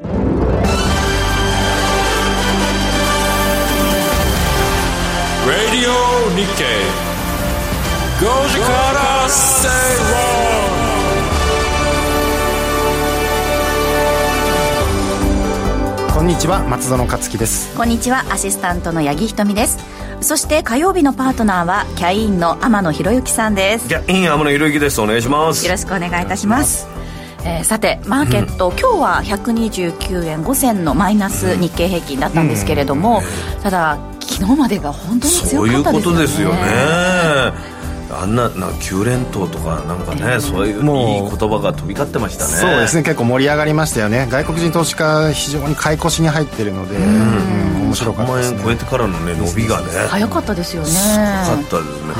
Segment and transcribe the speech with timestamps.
[0.00, 0.10] Radio
[6.36, 6.84] Nikkei.
[8.20, 9.68] 5時から正
[16.06, 19.78] 論こんにちは松園克樹ですこんにちはアシスタントの八木ひとみです。
[20.20, 23.88] そして火曜日のパートナーはキャインの天野博之さんです。
[23.88, 25.00] キャイン天野博之です。
[25.00, 25.64] お願いします。
[25.64, 26.86] よろしくお願いいたします
[27.48, 33.22] えー、さてマーケット、うん、今日は129円5銭のマイナス日経平均だったんですけれども、
[33.56, 35.72] うん、ただ昨日までが本当に強かったですよね。
[35.72, 37.78] そういうことですよね。
[38.10, 42.50] あんなな9連投とかなんかね、そういういい言葉が飛び交ってましたね。
[42.50, 43.02] そうですね。
[43.02, 44.26] 結構盛り上がりましたよね。
[44.30, 49.86] 外国人投資家非常に買い越しに入ってるので、うん、面白かったです、ね、万円超えてからのね伸びがね。
[50.08, 50.88] 早かったですよね。
[50.88, 52.14] 早かったですね、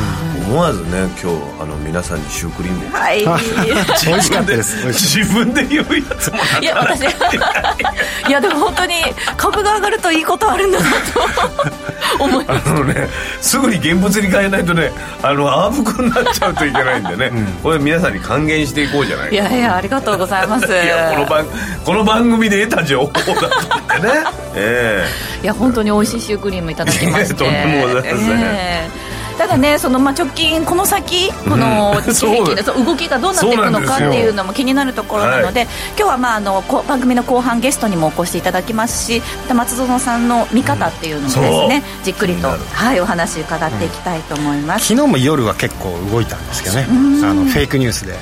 [0.49, 2.91] 思わずね今日あの皆さんにシュークリームを。
[2.91, 3.21] はい。
[4.07, 4.87] 美味しかったです。
[4.89, 7.03] 自分で言うやつもいや私。
[7.03, 8.95] いや でも本当に
[9.37, 12.25] 株が上がるといいことあるんだなと。
[12.25, 12.71] 思います。
[12.71, 13.09] あのね
[13.43, 14.91] すぐに現物に変えないとね
[15.23, 20.67] あのアームくになっちゃうといけないんでね、うん、これ皆さんに還元していこうじゃないいやいやありがとうございます。
[20.67, 21.47] いやこの番
[21.85, 23.33] この番組で得た情報だと。
[23.33, 24.13] 思ってね。
[24.55, 25.07] え
[25.37, 25.41] え。
[25.41, 27.35] ー、いや本当に美味しいシュークリームいただきまして。
[27.35, 46.87] とんでもございません、えーただねそのまあ直近この先この日経平均の動きがどうなっていくのかっていうのも気になるところなので、はい、今日はまああの番組の後半ゲストにもお越しいただきますしまた松園さんの見方っていうのもですね、うん、じっくりと、はい、お話伺っていきたいと思います、うん、昨日も夜は結構動いたんですけどね。
[47.23, 48.15] あのフェイクニュースで。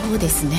[0.00, 0.56] はいそうですね。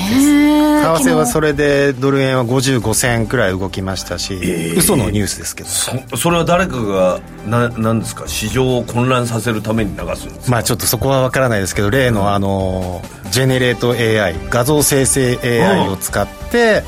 [0.82, 5.68] 為替はそれでドル円は55銭くらい動きましたし、えー、嘘のニュースですけど。
[5.68, 8.26] そそれは誰かがななんですか？
[8.26, 16.82] 市場を混乱させるために流すんですまあちょっとそこは分からないですけど例のあのジェネレート AI 画像生成 AI を使って、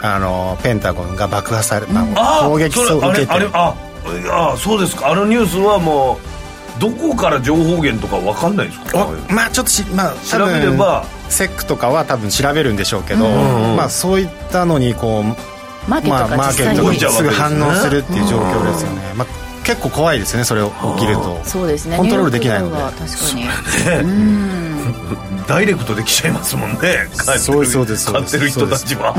[0.00, 3.32] うん、あのペンタゴンが爆破され、まあ、攻撃を受けて。
[3.54, 3.74] あ
[4.52, 5.10] あそうですか。
[5.10, 6.33] あのニュースはもう
[6.78, 9.08] どこから情報源とか分かんないですか？
[9.28, 13.70] まあちょっとし、まあ、調べればセックとかは多分調べるんでしょうけど、うん。
[13.70, 15.24] うん、まあ、そういったのにこう
[15.90, 19.26] マーケットが、まあ、すぐ反応するっていう状況ですよね、まあ、
[19.64, 21.40] 結構怖いですねそれを起きると。
[21.44, 21.96] そうですね。
[21.96, 22.76] コントロールできないので。
[22.76, 24.24] 確かに、ね、
[25.46, 27.08] ダイレクトできちゃいますもんね。
[27.38, 29.14] そうそうです買ってる人たちは。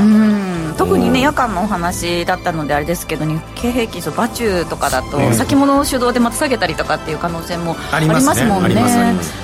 [0.76, 8.74] 特にね夜間のお話だったのであれですけど日経平均バチューとかだと先物主導でまた下げたりとかっていう可能性もありますもんね。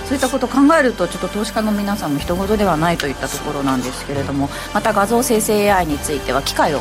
[0.06, 6.80] そういったことを考えるとちょっと投資家の皆さんも人事ではないといったところなんですけれどもまた画像生成 AI については機会を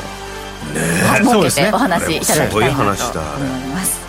[1.23, 4.00] 設けてお話しいただきたいなと思います。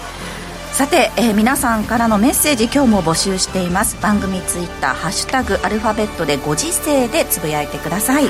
[0.72, 4.00] さて、えー、皆さんからのメッセージ今日も募集しています。
[4.00, 8.25] 番組ツイッターハッシュタグアルファベットでご時世でつぶやいてください。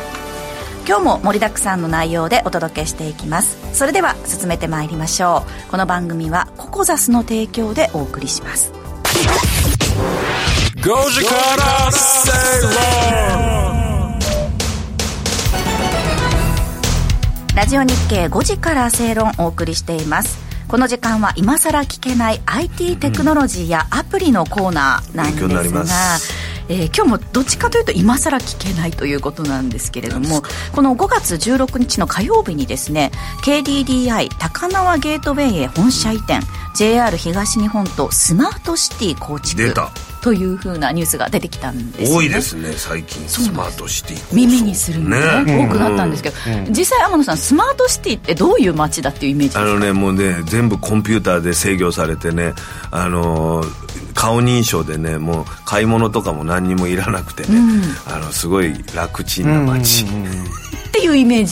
[0.87, 3.57] 今日も盛りだくさんの内容でお届けしていきます。
[3.73, 5.71] それでは進めてまいりましょう。
[5.71, 8.73] この番組はココザスの提供でお送りします。
[10.79, 12.33] 5時から正
[12.63, 13.93] 論
[17.55, 20.42] ラジオ日経5時から正論お送りしています
[20.73, 25.85] この時間は今さら聞けない IT テクノロジーやアプリのコーナーなんですが、
[26.71, 30.41] えー、今日もどっちかというと今更聞けないということなんですけれども
[30.75, 33.11] この5月16日の火曜日にですね
[33.45, 36.41] KDDI 高輪ゲートウェイへ本社移転
[36.75, 39.61] JR 東日本とスマートシティ構築。
[39.61, 39.91] 出た
[40.23, 43.29] というふうなニュースが出てきたんです、ね、多いですね最近。
[43.29, 44.35] スマートシティ。
[44.35, 49.63] 耳にするのが、ね、多くなったんですけど、うん、実際天野さんスマートシティってどういう街だっていうイメージですか？
[49.63, 52.55] あのねもうね全部コンピューターで制御されてね
[52.93, 53.65] あの
[54.15, 60.35] 顔認証でねもう買い物とかも何にもいらなくてね、うん、あのすごい楽ちんな街、うんうんうん、っ
[60.93, 61.45] ていうイメー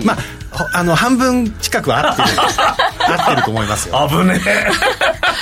[0.00, 0.06] ジ。
[0.06, 0.16] まあ
[0.74, 2.28] あの半分近く合ってる。
[3.00, 4.08] 合ってると思いますよ。
[4.10, 4.66] 危ねえ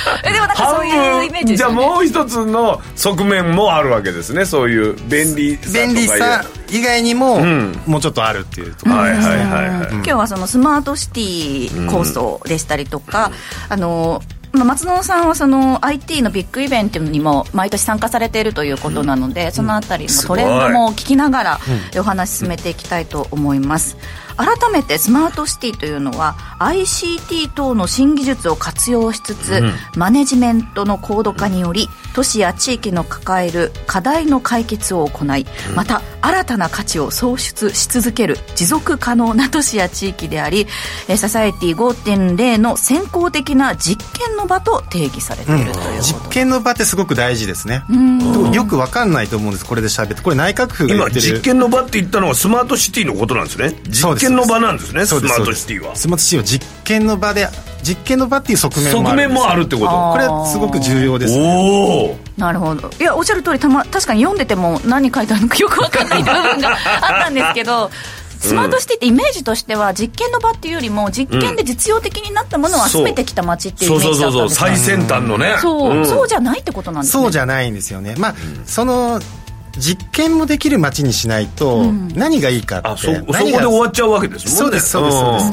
[0.22, 4.44] でもなんかそういうイメージ、ね、じゃあもう一つの側面もあるわけですね。
[4.44, 9.36] そういう便利さ便利さ以外にも、うん、もうちょっとあるっていうところ、はいはいはい
[9.70, 13.32] はい、今日はそのスマートシティ構想でしたりとか、
[13.68, 14.22] うん、あの
[14.52, 21.60] まあ、松野さんはその IT のビッグイベントにも毎年参加されているということなので、うん、そのあたりのトレンドも聞きながら
[21.98, 23.96] お話進めていきたいと思います。
[24.38, 35.46] 改めてスマートシティというのは ICT 等の新技術を活用しつつ、うん、マネジメントの高度化により都市や地域の抱える課題の解決を行い、
[35.76, 40.66] また新たな価値を創出し続ける持続可能な都市や地域であり
[41.16, 47.84] ササエティ5.0の先行的な実験の場と定義されているという、うん、実験の場ってすごく大事ですね。
[48.52, 50.22] よく分かんないと思うんですこれで喋って。
[50.22, 53.74] これ内閣府が今実験の場って言ったのはスマートシティのことなんですね。
[53.88, 55.96] 実験の場なんですねスマートシティは。
[55.96, 57.48] スマートシティは実験の場で
[57.82, 60.12] 実験の場っていう側面もある側面もあるってこと？
[60.12, 62.90] これはすごく重要です、ね、なるほど。
[62.98, 67.90] いやおっしゃる通りたま確かに読んでても何書いてあるのかよく分かんない部分があったんですけど
[68.38, 75.56] スマートシティってイメージとしては実験の場っていうよりも実験で実用的になったものを集めてきた街っていうイメージだったんです最先端のね。
[75.60, 77.22] そう、そうじゃないってことなんですね。
[77.22, 78.14] そうじゃないんですよね。
[78.16, 78.34] まあ、
[78.64, 79.20] その
[79.78, 84.58] 実験もできる街にしないと何がいいかって、うん、そこで終わっちゃうわけですもんね。
[84.58, 85.46] そうですそうですそうです、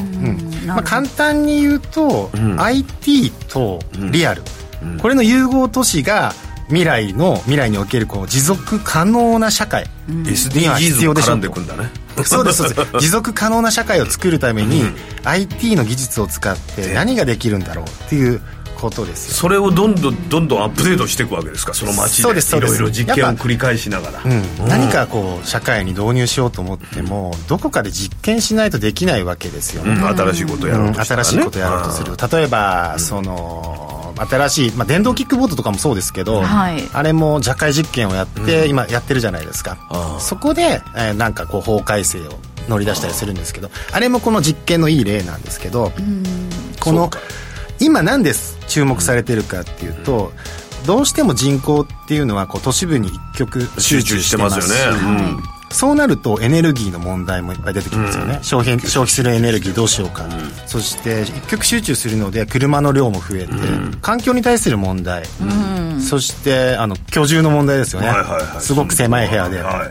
[0.62, 0.66] うん。
[0.66, 3.80] まあ、簡単に言うと、うん、IT と
[4.12, 4.42] リアル、
[5.00, 6.32] これの融合都市が
[6.68, 11.48] 未来の未来におけるこう持続可能な社会には必要でしょう、うん、ね、
[12.24, 12.90] そうですそうです。
[12.98, 14.84] 持続可能な社会を作るために、
[15.24, 18.40] IT の技術を使って何ができるんだろうっていう
[18.80, 19.34] ことですよ。
[19.34, 21.74] それをどんどんどんどんアップデートしていくわけですか？
[21.74, 32.16] その街でいろいろ実験を繰り返しながら、うん、何かこう社会に導入しようと思っても、どこかで実験しないとできないわけですよね、新しいことやろうと、ね、新しいことやろうとする。
[32.16, 39.76] 例えば、その新しい、まあ、電動キックボードとかもそうですけど、はい、あれも弱解実験をやって、今やってるじゃないですか。
[40.20, 42.38] そこで、えー、なんかこう法改正を
[42.68, 45.92] 乗り出したりするんですけどあれもこの実験のいい例なんですけど
[46.80, 47.10] この
[47.80, 48.32] 今なんで
[48.68, 50.32] 注目されてるかっていうと、
[50.86, 60.30] どうしても人口っていうのはこう都市部に一極集中してますよね、うん、そうなるとエネルギーの問題もいっぱい出てきますよね、うん、消費消費するエネルギーどうしようか、うん、
[60.66, 63.52] そして一極集中するので車の量も増えて、
[64.00, 65.24] 環境に対する問題、
[66.00, 68.12] そしてあの居住の問題ですよね、
[68.60, 69.90] すごく狭い部屋で、は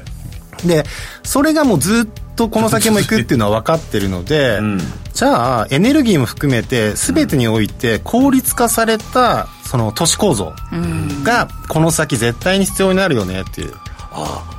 [0.63, 0.85] い、で
[1.23, 4.79] それがもうずっとこの先も行くっていうのは分かってるので、うん、
[5.13, 10.53] じゃあエネルギーも含めて全てにおいて効率化されたその都市構造
[11.23, 13.73] がこの先絶対に必要になるよねっていう。
[14.17, 14.54] ああ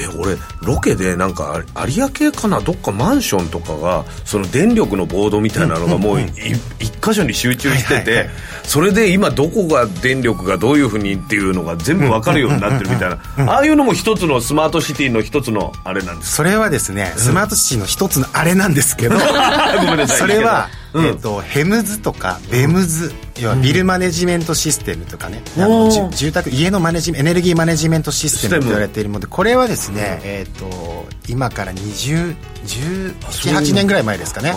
[0.00, 2.60] えー、俺ロケでなんか有明かな？
[2.60, 8.28] どっかマンションとかがその電力のボードみたいなのがもう一箇所に集中してて、
[8.64, 13.52] それで今どこが電力がどういうふうにっていうのが全部分かるようになってるみたいな。
[13.52, 19.16] ああいうのも一つのスマートシティの一つのあれなんですそれはですねスマートシティの一つのあれなんですけど
[20.06, 29.20] それはえーと、ヘムズとかベムズ、要はビルマネジメントシステムとかね、あの住宅家のマネジエネルギーマネジメントシステムと言われているもの。
[29.20, 34.54] でこれはですね、えーと、今から2018年ぐらい前ですかね。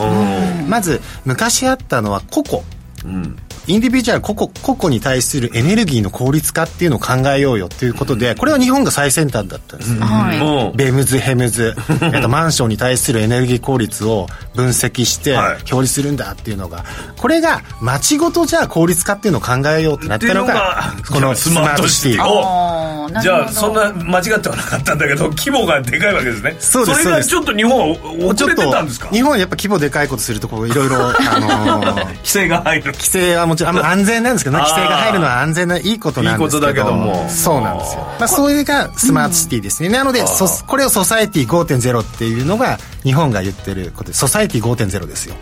[0.68, 2.64] まず昔あったのはココ、
[3.06, 3.38] うん
[3.68, 11.76] インディビジュアル個々個々に対するエネルギーの効率化っていうのを考えようよっていうことでこれは日本が最先端だったんです、はい、ベムズヘムズ。
[12.22, 16.86] とマンションに対するエネルギー効率を分析して表示するんだっていうのが
[17.18, 23.22] これが街ごとじゃあ効率化っていうのを考えようってなったのがこのスマートシティ。
[23.22, 26.56] じゃあそんな間違ってはなかったんだけど規模がでかいわけですね。
[26.60, 27.86] そうですそれがちょっと日本は
[28.26, 29.10] 遅れてたんですか？
[29.10, 32.84] 日本はやっぱ規模でかいことするとこういろいろ 規制が入る。
[32.94, 36.68] 規制はもちろん安全なんですけど、ね、規制が入るのは安全ないいことなんですけど。
[36.68, 37.30] いいことだけども。
[37.30, 45.36] そうなんですよ、まあ、それがスマートシティですね、なのでそこれをソサエティ5.0っていうのが日本が言ってることでソサエティ5.0ですよ。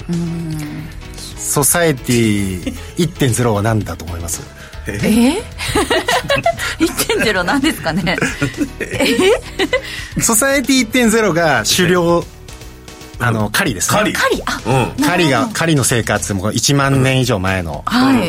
[1.38, 4.42] ソサエティ1.0は何だと思います？
[4.88, 4.92] え？
[4.98, 5.42] ー、
[7.24, 8.16] 1.0何ですかね？
[10.22, 12.24] ソサエティ1.0が狩猟
[13.20, 14.14] あの狩りですね。
[14.14, 14.44] 狩り。
[14.46, 14.60] あ、
[14.98, 17.84] うん、狩りが狩りの生活も1万年以上前の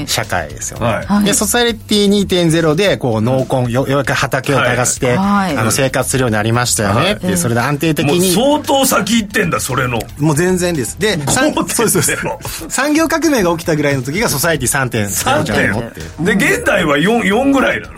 [0.07, 9.99] 社会ですよね、はい、でソサエティ2.0でこう農耕よようやく畑を耕して、はい、あの生活するようになりましたよね、はい、それで安定的に相当先行ってんだそれの。
[10.19, 10.99] もう全然です。
[10.99, 16.01] でそうです産業革命が起きたぐらいの時がソサエティ3.0じゃないのって
[16.37, 17.95] で現代は 4, 4ぐらいなの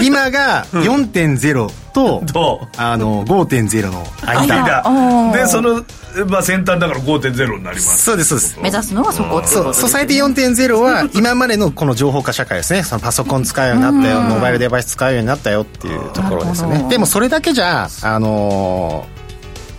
[0.00, 5.32] 今が4.0と、とあの5.0の間。
[5.32, 5.84] でその、
[6.26, 8.04] まあ、先端だから5.0になります。
[8.04, 8.60] そうですそうです。
[8.60, 12.82] 目指すのはそこそうソサイティ4.0は 今までのこの情報化社会ですね。
[12.82, 19.18] そのパソコン使うようになったよモバイルデバイス使うようになったよっていうところですよねでもそれだけじゃあのー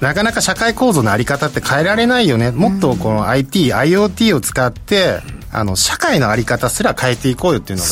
[0.02, 2.52] なかなか社会構造の在り方って変えられないよね。
[2.52, 5.20] もっとこの IT、IoT を使って
[5.52, 7.90] あの社会の在り方すら変えていこうよっていうのが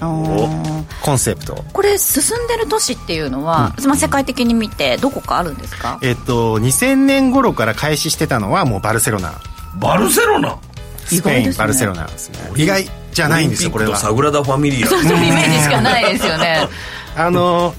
[0.00, 1.64] コンセプト。
[1.72, 5.98] これ進んでる都市っていうのは、うん、まあ、世界的に見てどこかあるんですか？
[6.02, 9.34] えっと2000年頃から開始してたのはもうバルセロナ。
[9.78, 10.58] バルセロナ？
[11.06, 12.06] スペイン、ね、バルセロナ。
[12.06, 13.96] ですね意外じゃないんですよこれは。
[13.96, 14.86] サグラダ・ファミリア。
[14.86, 16.68] そういうイメージしかないですよね。
[17.16, 17.74] あの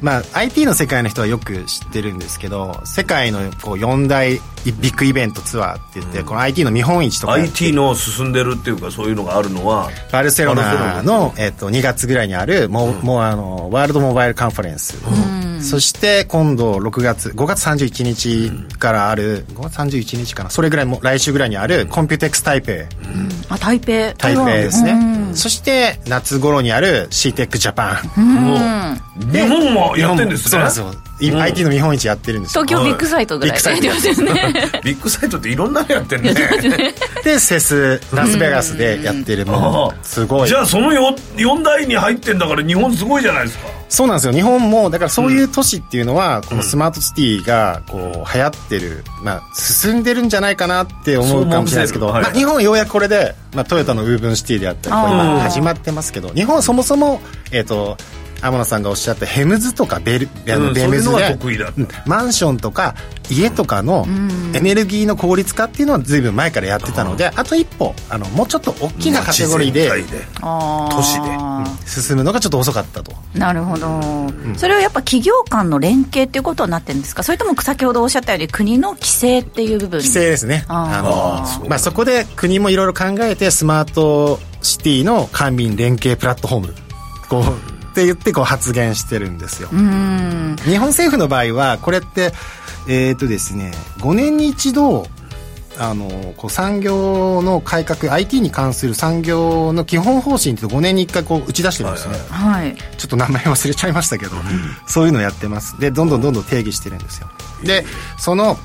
[0.00, 4.38] まあ、IT の世界の人はよく知ってるんですけど世界のこう4大ビ
[4.72, 7.34] ッグイベントツアーって言って、うん、この IT の見本市とか。
[7.34, 14.96] IT の進んでるっていうかそういうのがあるのはバルセロナの、えっと、2月ぐらいにあるもう、うん、もうあのワールドモバイルカンファレンス、
[15.44, 20.50] うんそして今度6月5月31日からある5月31日かな。
[20.50, 22.86] それぐらいも来週ぐらいにあるコンピューテックス台北、うん、
[23.48, 29.00] あ台北台北ですね、そして夏頃にある CEATEC ジャパン、
[29.32, 30.50] 日本もやってるんですね。
[30.50, 33.62] そうなんですよ IT の見本市やってるんです東京ビッグサイトぐらい。
[33.62, 36.34] やってますよねビッグサイトっていろんなのやってるね。
[37.24, 40.48] で CES ラスベガスでやってるもうすごい。
[40.48, 43.68] じゃあその 4, 4台に入ってんだから日本すごいじゃないですか。
[43.90, 44.32] そうなんですよ。
[44.32, 57.96] 日本もだからそういう都市っていうのは、このスマートシティがこう流行ってる、まあ、進んでるんじゃないかなって思うかもしれないですけど、はい、まあ、日本はようやくこれで、まあ、トヨタのウーブンシティであったり今始まってますけど日本はそもそも、えーと
[58.42, 61.38] 天野さんがおっしゃったヘムズとかベル、あのベムズで、
[62.06, 62.94] マンションとか
[63.30, 64.06] 家とかの
[64.54, 69.88] エネルギーの効率化っていうのは随分前からやってたので、あと一歩あのもうちょっと大きなカテゴリーで
[70.40, 73.12] 都市で、進むのがちょっと遅かったと。
[73.34, 74.00] なるほど、
[74.56, 77.22] それはやっぱ企業間の連携っていうことになってるんですか？
[77.22, 79.98] それとも先ほどおっしゃったように国の規制っていう部分？
[79.98, 80.64] 規制ですね。
[80.68, 81.02] あ
[81.60, 86.74] のまあ、そこで国もいろいろ考えてスマートシティの官民連携プラットフォーム
[87.28, 89.68] こうって言ってこう発言してるんですよ。
[89.68, 92.32] 日本政府の場合はこれって
[92.88, 95.06] えっ、ー、とですね5年に一度
[95.78, 104.42] あのこう産業の改革 IT に関する産業の基本方針って5年に1回こう打ち出してるんですね、はい、ちょっと名前忘れちゃいましたけど、うん、
[104.86, 105.78] そういうのをやってます。
[105.78, 107.28] でどんどんどんどん定義してるんですよ。
[107.64, 107.84] で
[108.18, 108.56] その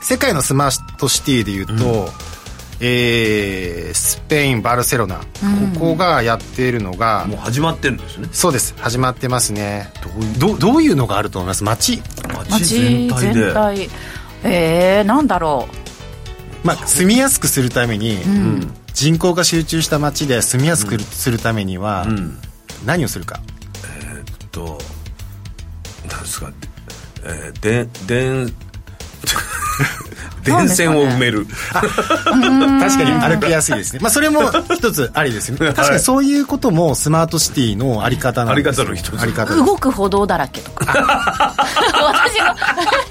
[0.00, 2.30] 世界のスマートシティでいうと、うん
[2.82, 8.28] えー、スペインバルセロナ、うん、ここがやっているのがもう始まってるんですね。
[8.32, 8.74] そうです。
[8.78, 9.92] 始まってますね。
[10.38, 11.62] どうどういうのがあると思います？
[11.62, 12.02] 街。
[12.50, 13.34] 街全体で。
[13.34, 13.90] 全体。
[14.44, 15.68] えー、なんだろ
[16.64, 16.66] う。
[16.66, 22.38] まあ住みやすくするために、うん、人口が集中した街で住みやすくするためには、うん、
[22.86, 23.40] 何をするか。
[23.84, 24.78] えー、っと
[26.10, 26.50] なんですか。
[27.24, 28.46] えー、で電
[30.42, 31.46] 電線を埋める。
[31.72, 31.88] 確
[32.98, 33.36] かに。
[33.36, 34.00] 歩きやすいですね。
[34.00, 35.58] まあそれも一つありですね。
[35.58, 39.20] 確かにそういうこともスマートシティのあり方なんですあり方の一つ。
[39.20, 39.54] あり方。
[39.54, 40.86] 動く歩道だらけとか。
[41.92, 42.54] 私の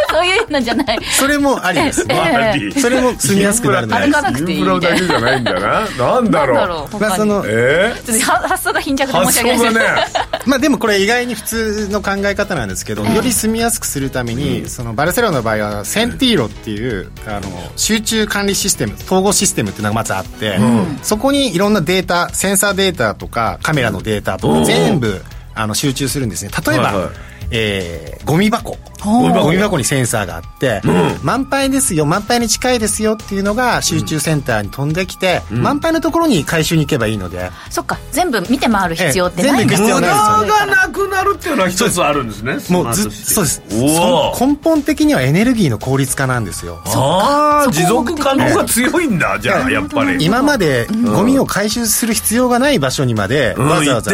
[0.09, 0.99] そういうのじゃない。
[1.11, 5.59] それもありですね、えー、それも住みやすくなるの歩かなくていいインフラだけじゃないんだな。
[5.97, 6.99] なんだろう。
[6.99, 9.59] まあその、えー、発想が貧弱で申し訳ない。
[9.59, 17.41] ですね まあでもこれ意外に普通の考え方なんですけど、より住みやすくするために、そのバルセロナの場合はセンティーロっていうあの
[17.75, 25.21] 集中管理システム統合システムっていうのがまずあって、うん、そこにいろんなデータセンサーデータとかカメラのデータとか全部
[25.55, 26.51] あの集中するんですね。
[26.65, 27.09] 例えば、
[27.51, 37.97] えー、ゴミ箱ゴミ箱にセンサーがあって、うん、満杯ですよ満杯に近いですよっていうのが集中センターに飛んできて、うん、満杯のところに回収に行けばいいので、そっか。
[38.11, 42.57] 全部見て回る必要ってないんですよ、無駄がなくなるっていうのは一つあるんですね。
[42.69, 43.61] もうずそうです。
[43.69, 46.81] 根本的にはエネルギーの効率化なんですよ。
[46.85, 50.23] ああ持続可能が強いんだ、じゃあやっぱり。
[50.23, 54.11] 今までゴミを回収する必要がない場所にまでわざわざ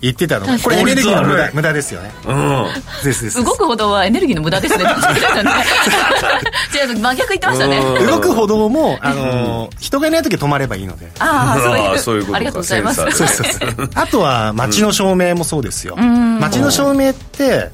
[0.00, 0.38] 行ってた。
[0.38, 0.58] の。
[0.58, 2.12] これエネルギーの無駄無駄ですよね。
[2.26, 2.66] うん。
[3.04, 4.84] ですです動くほどはエネルギーの無駄ですね。
[6.74, 7.80] 違う真逆言ってましたね。
[8.06, 11.10] 動く歩道もあの人がいない時は止まればいいので。
[11.18, 11.56] あ
[11.94, 13.02] あそういうことありがとうございます。
[13.94, 15.96] あとは街の照明もそうですよ。
[15.96, 17.70] 街の照明って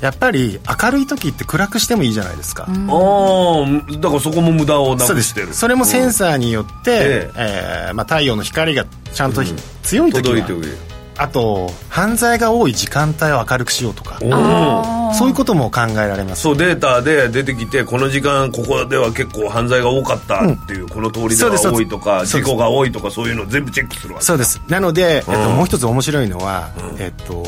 [0.00, 2.72] やっぱり明るい時って暗くしてもいいじゃないですか、ああ
[3.98, 5.52] だからそこも無駄をなくしてる。
[5.52, 9.42] それもセンサーによって、ええー、まあ、太陽の光がちゃんと、
[9.82, 10.36] 強い時は
[11.20, 14.18] あと犯罪が多い時間帯を明るくしようとか
[15.12, 24.24] そういうことも考えられますそうデータで出てきてこの時間ここでは結構犯罪が多かったっていう、うん、この通りでは多いとか事故が多いとかそういうのを全部チェックするわけ。
[24.24, 24.62] そうです。
[24.68, 27.44] なので、えっと、もう一つ面白いのは、うん、えっと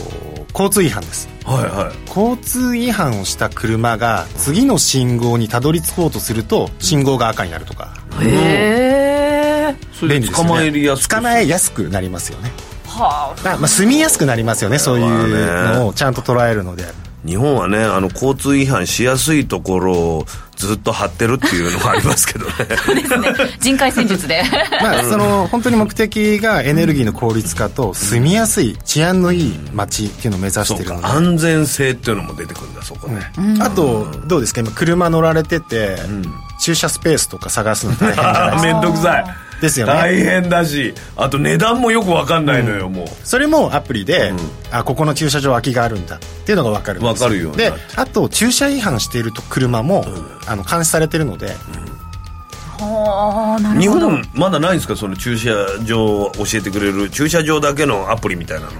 [0.53, 1.29] 交通違反です。
[1.45, 2.09] はいはい。
[2.09, 7.95] 交通違反をした車が次の信号にたどり着こうとすると信号が赤になるとか。
[8.21, 9.43] へえ
[10.07, 12.51] ね、捕まえやすくなりますよね
[12.93, 16.85] はあ、まあ、住みやすくなりますよねそういうのをちゃんと捉えるので。
[17.25, 22.53] 日本はねあの交通違反しやすいところをずっと張ってるっていうのがありますけどね。
[22.85, 23.35] そうですね。
[23.61, 24.43] 人海戦術で。
[24.81, 31.07] まあその本当に目的がエネルギーの効率化と住みやすい治安のいい街っていうのを目指してるので。
[31.07, 34.61] 安全性っていうのも出てくるんだそこね、うん、あとどうですか？
[34.61, 36.25] 今車乗られてて、うん、
[36.61, 38.67] 駐車スペースとか探すの大変じゃないですか。
[38.67, 39.25] 面倒くさい
[39.63, 39.93] ですよね。
[39.93, 43.07] 大変だしあと値段もよく分かんないのよ、うん、もう。
[43.23, 44.39] それもアプリで、うん、
[44.73, 50.05] あここの駐車場空きがあるんだっていうのが分かるんです分かるよであと駐車違反している車も、
[50.47, 51.55] あの監視されてるので、
[53.79, 54.97] 日本まだないんですか？
[54.97, 55.51] その駐車
[55.85, 58.73] 場を教えてくれる駐車場だけのアプリみたいなの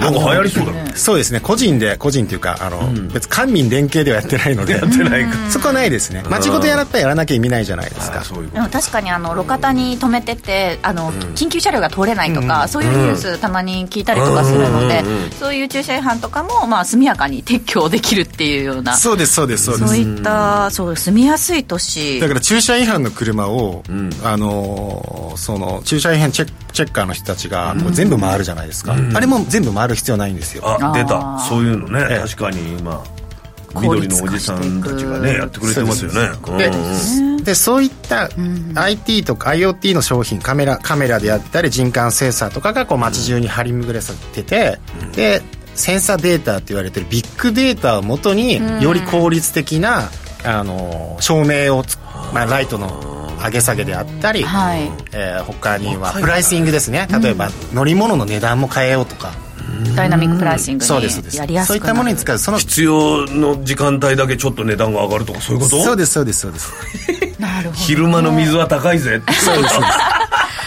[0.00, 0.92] なんか流行りそうだね。
[0.94, 1.40] そうですね。
[1.40, 4.74] 個人で個人っていうかあの、うん、別官民連携ではやってないので。
[4.74, 6.22] やってないそこはないですね。
[6.28, 8.22] 街ごとやらったらやらなきゃ意味ないじゃないですか。
[8.52, 15.02] でも確かにあの路肩に止めててあの、うん、緊急車両が通れないとか、うん、そういうニュースたまに聞いたりとかするので、
[15.38, 18.94] そういう駐車違反とかも、まあ、速やかに撤去できるっていうような。
[18.96, 19.88] そうですそうですそうです。
[19.88, 22.20] そういったそう住みやすい都市。
[22.20, 23.82] だから駐車違反の車を、
[24.24, 30.62] あのその駐車違反チェチェッカーの人たちが全部回るじゃないですか、あれも全部回る必要ないんですよ。
[30.66, 31.38] あ出た。
[31.48, 33.02] そういうのね、ええ、確かに今
[33.74, 36.30] 緑のおじさんたちがねやってくれてますよね。
[37.44, 38.28] でそういった
[38.74, 45.42] IT とか IoT の商品カメラカメラであったり人感センサーとかがこう街中に張り巡らされてて、うん、で
[45.74, 50.10] センサーデータって言われてるビッグデータをもとにより効率的な、
[50.44, 51.84] あの照明を、
[52.34, 57.08] まあ、ライトの上げ下げであったり、はい、えー、他にはプライシングですね。
[57.22, 59.32] 例えば乗り物の値段も変えようとか。
[59.96, 60.90] ダイナミックプライシングに
[61.34, 62.38] やりやすくそういったものに使う。
[62.38, 65.82] その必要の時間帯だけちょっと値段が上がるとかそういうこと？
[65.82, 66.72] そうですそうですそうです
[67.74, 69.22] 昼間の水は高いぜ。
[69.26, 70.10] そうですそうです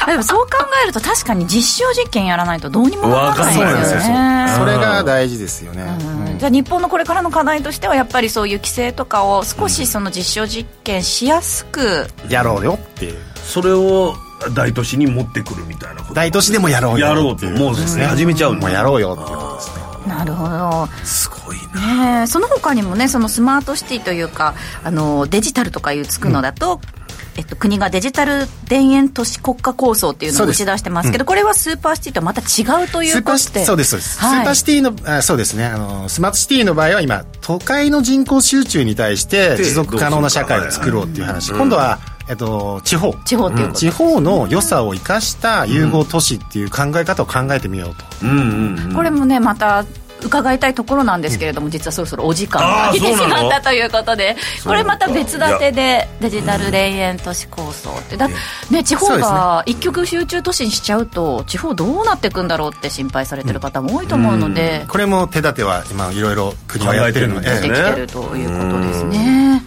[0.05, 3.99] でもそう考えると確かに実証実験やらないとどうにもならないですよ。
[3.99, 5.83] ねそれが大事ですよね、
[6.31, 13.17] うん、じゃあ日本のこれからの課題としてはやっぱりそういう規制とかを少しその実証実験しやすく、やろうよっていう。
[13.45, 14.15] それを
[14.53, 16.13] 大都市に持ってくるみたいなこと。
[16.13, 20.87] 大都市でもやろうよやろうともうですね、始めちゃうもうやろうよっていうことですねなるほど。
[21.03, 27.03] すごいな、ね、その他にもねそのスマートシティというかあのデジタルとかいうつくのだと、うん。
[27.35, 33.65] えっと、国がデジタル田園都市国家構想っていうのを打ち出してますけど、うん、これはスーパーシティとはまた違うということで。
[33.65, 35.65] そうですそうです、はい、スーパーシティのあそうですね。
[35.65, 43.13] あのスマートシティの場合は今都会の人口集中に対して持続可能な社会を作ろうっていう話、今度はえっと、地方。
[43.25, 49.85] 地方っていう、うん、地方の良さを生かした融合都市っていう考え方を考えてみようと、うんうんうん、これもねまた
[50.23, 58.15] 伺いたいところなんですけれども、実はそろそろお時間が来てしまったということでこれまた別立てでデジタル田園都市構想って。
[58.15, 58.29] だ、
[58.71, 67.49] ね、地方が一極集中都市にしちゃうと地方どうなっていくんだろうって心配されてる方も多いと思うので、これも手立ては今いろいろ国はやってるので。
[67.59, 69.61] できてるということですね。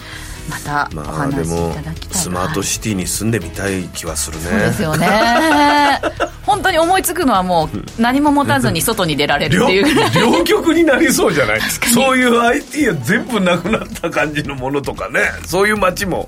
[0.49, 4.45] またお話しいただきたい、スマートシティに住んでみたい気はするね。
[4.45, 6.01] そうですよね。
[6.47, 10.11] 本当に思いつくのはもう何も持たずに外に出られるっていう。
[10.15, 11.61] 両極になりそうじゃない？
[11.93, 15.21] そういう IT は全部なくなった感じのものとかね。
[15.45, 16.27] そういう街も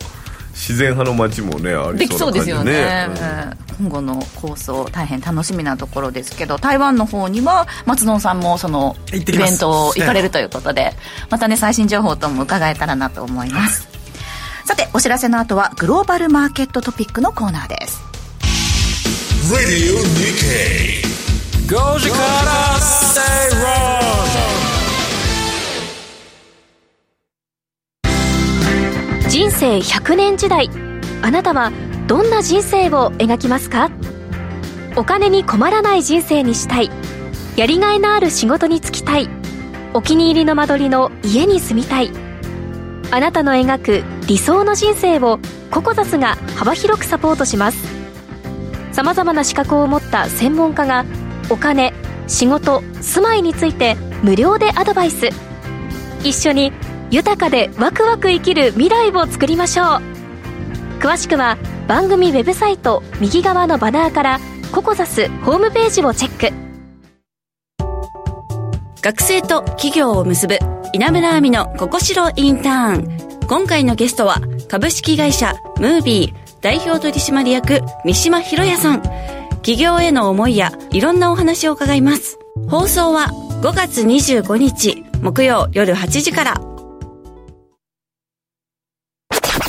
[0.59, 3.07] 自然派の街もねありそうな感じ、ね、できそうですよね、
[3.79, 10.95] うん、今後の構想大変楽しみなところですけど台湾の方には松野さんもそのイベント行かれるということで
[11.31, 13.89] またね最新情報とも伺えたらなと思います、
[14.69, 18.03] さてお知らせの後はグローバルマーケットトピックのコーナーです。
[29.31, 30.69] 人生100年時代
[31.23, 31.73] あなたは
[32.07, 33.91] どんな人生を描きますか？
[34.97, 36.91] お金に困らない人生にしたい。
[37.57, 39.31] やりがいのある仕事に就きたい。
[39.95, 42.28] お気に入りの間取りの家に住みたい
[43.11, 45.39] あなたの描く理想の人生を
[45.71, 47.87] ココザスが幅広くサポートします。
[48.93, 51.05] さまざまな資格を持った専門家が
[51.51, 51.95] お金
[52.27, 55.31] 仕事住まいについて無料でアドバイス。
[56.25, 56.73] 一緒に
[57.11, 59.87] 豊かでワクワク生きる未来を作りましょう。
[61.01, 64.41] 詳しくは番組ウェブサイト右側のバナーから
[64.73, 66.69] ココザスホームページをチェック。
[69.01, 70.59] 学生と企業を結ぶ
[70.93, 73.47] 稲村亜美のここしろインターン。
[73.47, 79.03] 今回のゲストは株式会社ムービー代表取締役三島博也さん。
[79.57, 82.39] 企業への思いやいろんなお話を伺います。
[82.69, 83.29] 放送は
[83.63, 86.55] 5月25日木曜夜8時から。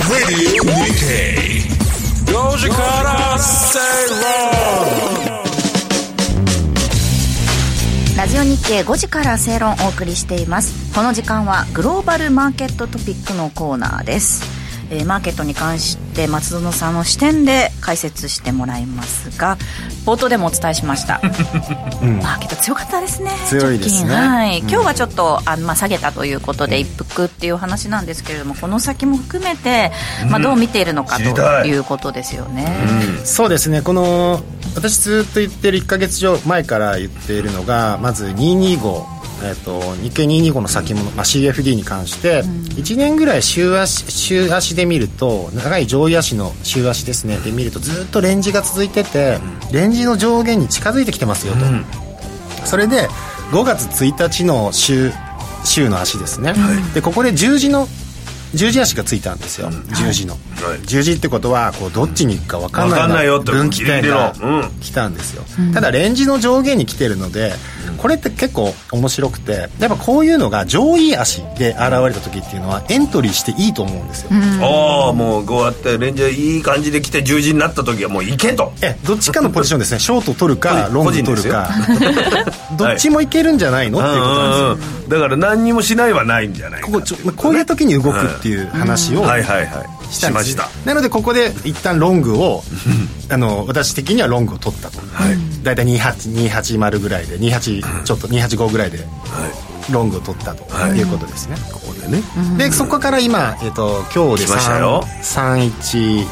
[0.10, 1.70] Radio Nikkei
[2.26, 3.80] 5時から正
[5.26, 5.29] 論
[8.30, 10.94] ジオ日経5時から正論をお送りしています。
[10.94, 14.44] この時間はグローバルマーケットトピックのコーナーです。
[14.92, 19.58] えー、マーケットに関して松園さんの視点で解説してもらいますが
[20.06, 21.22] 冒頭でもお伝えしました、
[22.02, 23.32] うん、マーケット強かったですね。
[23.48, 29.92] 強いですね、はい、今日はちょっとあの、まあ、下げたということで一服っていう話なんですけれどもこの先も含めて、
[30.30, 32.76] まあ、どう見ているのかということですよね、
[33.20, 33.82] うん、そうですね。
[33.82, 34.42] この
[34.76, 47.38] 私ずっと言ってる1か月前から言っているのがまず225えーと、日経225の先物、まあ、CFD に関して、1年ぐらい週足週足で見ると長い上位足の週足ですね。
[47.38, 49.40] で見るとずっとレンジが続いてて、
[49.72, 51.86] レンジの上限に近づいてきてますよと、うん、
[52.66, 53.08] それで
[53.52, 55.12] 5月1日の週
[55.64, 57.88] 週の足ですね、はい、でここで十字の
[58.54, 60.40] 十字足がついたんですよ、十字の、は
[60.76, 63.26] い、十字ってことはこうどっちに行くか分かんない。
[63.26, 64.34] よ分岐点が
[64.82, 67.54] 来たんですよ、うん、ただレンジの上限に来てるので、
[68.02, 74.30] これって結構面白くてやっぱこういうのが上位足で現れた時っていうのはエントリーしていいと思うんですよ、
[74.62, 78.72] ああもうこうやってレンジいい感じで来て十字になった時はもういけと。
[78.82, 80.00] えどっちかのポジションですね。
[80.00, 81.70] ショート取るかロング取るか。
[82.78, 85.20] どっちもいけるんじゃないの、はい、っていうことなんですよ。
[85.20, 90.70] だから何にもしないはないんじゃないここちょこういう時に動くっていう話を、はいはいはいしました。
[90.86, 92.64] なのでここで一旦ロングを
[93.30, 99.06] あの私的にはロングを取ったと、はい、大体28280ぐらいで28ちょっと285ぐらいで、
[99.92, 100.64] ロングを取ったと
[100.96, 101.02] い。
[101.02, 102.24] うことですね、ここでね。
[102.58, 106.28] でそこから今、えーと、今日で31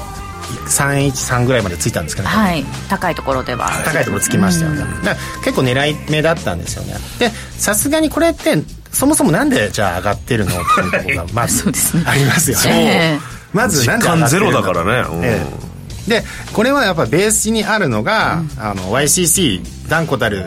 [0.67, 3.69] 313ぐらいまでついたんですけど、はい、高いところでは。
[3.83, 4.71] 高いところつきましたよ。
[4.71, 4.85] ね、
[5.43, 6.95] 結構狙い目だったんですよね。
[7.19, 8.55] でさすがにこれって
[8.91, 11.69] そもそもなんでじゃあ上がってるのっていうところがまず
[12.05, 13.19] ありますよね
[13.53, 15.45] まずなんで上がってるのゼロだからね、え
[16.07, 20.45] え、でこれはやっぱベースにあるのが、うん、あの YCC 断固たる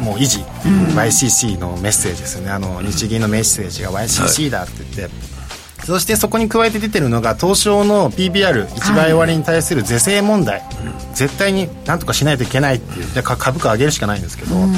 [0.00, 2.50] もう維持、うん、YCC のメッセージですよね。
[2.50, 5.32] あの日銀のメッセージが YCC だって言って、はい
[5.84, 10.70] そしてそこに加えて出てるのが東証の PBR1 倍割に対する是正問題、はい、
[11.14, 13.14] 絶対になんとかしないといけないっていう。
[13.14, 14.76] で株価上げるしかないんですけど、うん、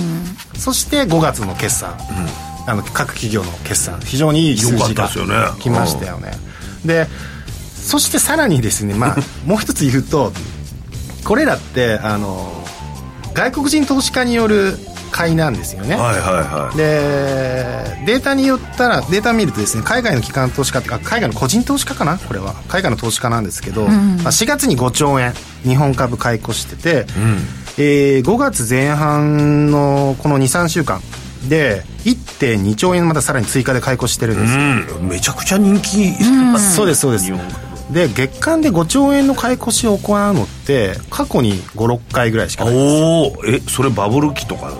[0.56, 4.00] そして5月の決算、うん、あの各企業の決算。
[4.00, 5.08] 非常にいい数字が
[5.60, 6.30] 来ましたよね、
[6.84, 7.06] で
[7.74, 9.16] そしてさらにですね、まあ、
[9.46, 10.32] もう一つ言うと
[11.24, 12.64] これらってあの
[13.34, 14.78] 外国人投資家による
[15.10, 16.84] 買いなんですよね、はいはいはい、で
[18.04, 22.18] データによったらデータ見るとですね海外の機関投資家あ海外の個人投資家かな？
[22.18, 22.54] これは。
[22.68, 27.38] 海外の投資家なんですけど、うん、まあ、4月に5兆円日本株買い越してて、うん、
[27.78, 31.00] えー、5月前半のこの23週間
[31.48, 37.32] で1.2兆円またさらに追加で買い越してるんです、うん、めちゃくちゃ人気、うん、そうですそうです。
[37.92, 44.72] で月間で5兆円の買い越しを行うのって過去に56回ぐらいしかないですおおえそれバブル期とか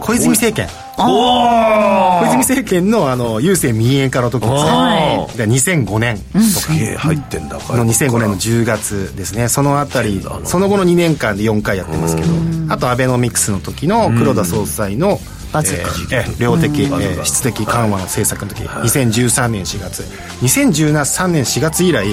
[0.00, 0.68] 小泉政権。
[0.96, 5.26] 小泉政権のあの郵政民営化の時ですね。
[5.36, 9.48] で2005年とか、すげえ入ってんだの2005年の10月ですね。
[9.48, 12.28] そのあたりその後の2年間で4回やってますけど。
[12.70, 15.18] あとアベノミクスの時の黒田総裁の、
[15.52, 15.74] バズ
[16.10, 20.02] えー、量的、えー、質的緩和の政策の時、はい、2013年4月。
[20.42, 22.06] 2013年4月以来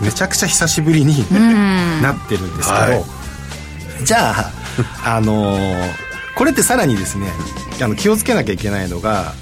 [0.00, 1.24] めちゃくちゃ久しぶりに
[2.02, 3.04] なってるんですけど、は
[4.02, 4.52] い、じゃあ
[5.16, 7.28] あのーこれってさらにですね
[7.82, 9.32] あの気をつけなきゃいけないのが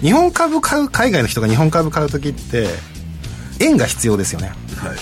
[0.00, 2.68] 日本株買う海外の人が日本株買う時って
[3.60, 4.52] 円が必要ですよね。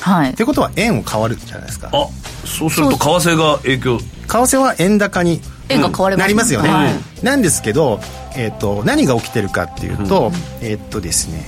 [0.00, 0.30] はい。
[0.30, 1.90] ってことは円を買わるじゃないですか。
[1.92, 2.09] あ
[2.46, 3.98] そうすると為替が影響。
[3.98, 8.00] 為替は円高に円が買われなりますよね、はい、なんですけど、
[8.37, 10.29] えーと、何が起きてるかっていうと、
[10.61, 11.46] うん、えっ、ー、とですね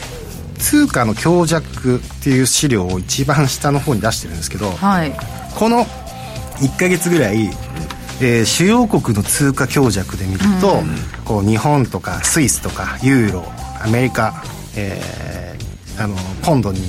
[0.59, 5.13] 通貨の強弱っていう資料を一番下の方に出してるんですけど、はい、
[5.59, 5.85] この
[6.61, 7.51] 1か月ぐらい
[8.19, 13.45] えー、主要国の通貨強弱で見ると、うん、こう日本とかスイスとかユーロ
[13.85, 14.43] アメリカ、
[14.75, 16.83] えー、あのポンドに、う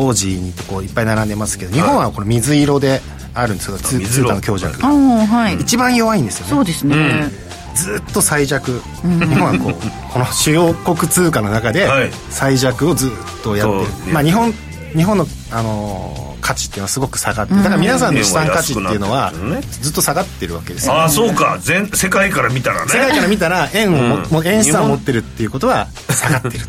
[0.00, 3.00] ん、オージーにとこういっぱい並んでますけど日本はこれ水色で
[3.36, 4.78] あるんですけど、通貨の強弱。
[4.80, 6.50] が、はい、一番弱いんですよね。
[6.50, 7.30] そうですね、
[7.74, 11.88] ずっと最弱、日本はこうこの主要国通貨の中で
[12.30, 13.10] 最弱をずっ
[13.42, 14.52] とやってる、まあ日本
[14.94, 19.32] 日本のあのー価値っていうのはすごく下がってだから皆さんの資産価値っていうのは
[19.80, 21.58] ずっと下がってるわけですよ、ね、ああそうか。
[21.60, 22.92] 全世界から見たらね。
[22.92, 26.66] 世界から見たら円をも、うん、円資産を持ってるっていうことは下がってる。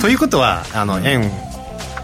[0.00, 1.30] ということはあの円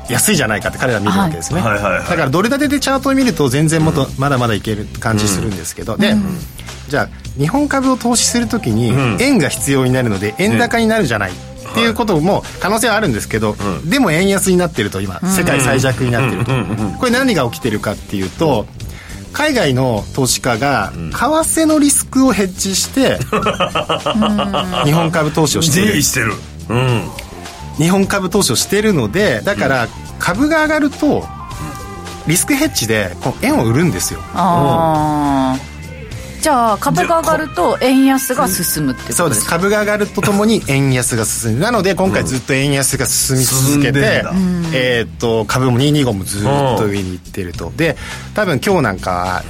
[0.08, 6.38] 安いじゃないかって彼ら見るわけですね、だからドル建てでチャートを見ると全然もっとまだまだいける感じするんですけど、うん、で、うん、
[6.88, 8.90] じゃあ日本株を投資するときに
[9.22, 16.52] 円が必要になるので円高になるじゃない、っていうことも可能性はあるんですけど、でも円安になってると今世界最弱になってると、
[16.98, 18.66] これ何が起きてるかっていうと
[19.32, 23.18] 海外の投資家が為替のリスクをヘッジして
[24.84, 26.00] 日本株投資をしてる。
[26.02, 26.32] してる、
[26.68, 27.02] うん、
[27.78, 29.88] 日本株投資をしているのでだから
[30.18, 31.24] 株が上がると
[32.26, 34.20] リスクヘッジでこの円を売るんですよ。
[34.34, 35.58] ああ
[36.40, 39.22] じゃあ株が上がると円安が進むってことですか？
[39.24, 39.46] そうです。
[39.48, 41.60] 株が上がるとともに 円安が進む。
[41.60, 44.24] なので今回ずっと円安が進み続けて、
[44.72, 46.42] えー、と株も225もずっ
[46.78, 47.72] と上にいってると。
[47.76, 47.96] で
[48.34, 49.42] 多分今日なんか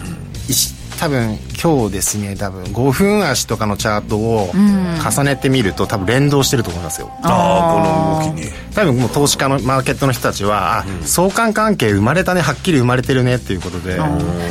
[0.99, 7.11] 多分今日ですね多分5分足とかのチャートを重ねてみると多分連動してると思いますよ。
[7.23, 8.53] ああこの動きに。
[8.75, 13.99] 多分もう投資家のマーケットの人たちは、うん、相関関係生まれたねはっきり生まれてるねっていうことで。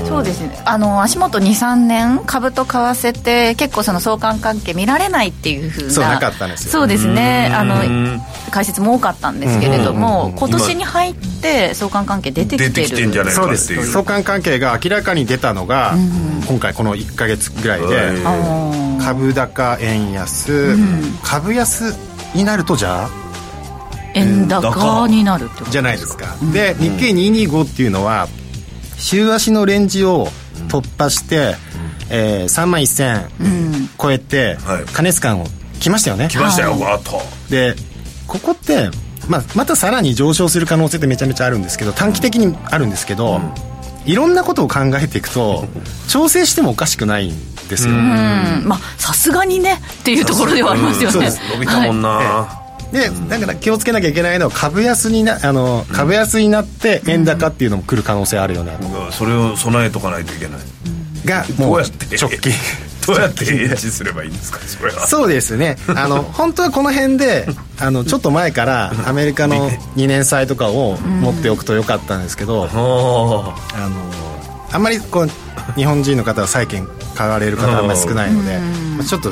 [0.06, 0.62] そうですね。
[0.66, 6.72] あの足元23年株と為替って結構その相関関係見られないっていうふうなそうなかったんですよ。
[6.72, 7.54] そうですね。
[7.56, 7.76] あの
[8.52, 12.74] 解説も多かったんですけれども、今年に入って相関関係出てきてる。
[12.74, 13.58] 出てきてんじゃないかっていう。
[13.58, 13.92] そうです。
[13.94, 15.96] 相関関係が明らかに出たのが、
[16.48, 18.24] 今回この1か月ぐらいで
[19.02, 21.96] 株高円安、うん、株安
[22.36, 23.10] になるとじゃあ
[24.14, 28.28] 円高になるってことじゃないですか、うん、で日経225っていうのは
[28.98, 30.28] 週足のレンジを
[30.70, 31.52] 突破して、うん、
[32.10, 35.46] えー、3万1000超えて、はい、加熱感を
[35.80, 36.28] 来ましたよね。
[36.30, 37.22] 来ましたよわ、ーっと。
[37.52, 37.76] で
[38.28, 38.90] ここって
[39.30, 43.42] まあ、またさらに上昇する可能性ってめちゃめちゃあるんですけど短期的にあるんですけど、
[44.08, 45.68] いろんなことを考えていくと
[46.08, 47.36] 調整してもおかしくないん
[47.70, 47.94] ですよ。
[47.94, 51.32] まあさすがにねっていうところではありますよね。
[51.54, 52.94] 伸びたもんな、はい。
[52.94, 60.60] でだから気をつけなきゃいけないのは株安になあの株安になって円高っていうのも来る可能性あるよね、うん、それを備えとかないといけない。
[61.26, 61.90] がもう直
[62.40, 62.54] 近
[63.08, 64.60] どうやってエッジすればいいんですか？
[64.60, 65.08] それは。
[65.08, 65.78] そうですね。
[65.96, 67.48] あの本当はこの辺で
[67.80, 73.54] あのちょっと前からアメリカの2年債とかを持っておくとよかったんですけど、あの
[74.72, 75.30] あんまりこう
[75.76, 78.58] 日本人の方は債券買われる方はあんまり少ないので、
[78.98, 79.32] まあ、ちょっと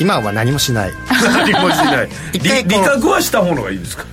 [0.00, 0.92] 今は何もしない。
[1.22, 2.08] 何もしない。
[2.32, 4.04] 利確はした方がいいですか？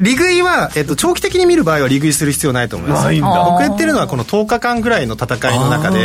[0.00, 3.20] 利食いは、えっと、長期的に見る場合は利食いする必要ないと思います。
[3.20, 6.00] 僕言ってるのはこの10日間ぐらいの戦いの中で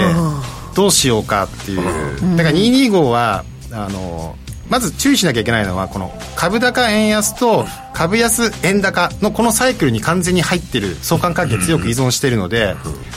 [0.75, 2.38] どうしようかっていう。
[2.38, 4.36] だから225はあの
[4.69, 12.75] まず注意しなきゃいけないのはこの株高円安と株安円高のこのサイクルに完全に入ってる相関関係強く依存しているので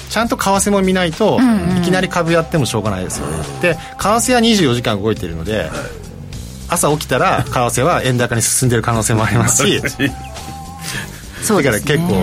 [0.08, 1.38] ちゃんと為替も見ないと
[1.78, 3.36] いきなり株やってもしょうがないですよね。
[3.60, 5.70] で為替は24時間動いてるので
[6.68, 9.82] 朝起きたら為替は円高に進んでる可能性もありますし
[11.44, 12.14] そうだから結構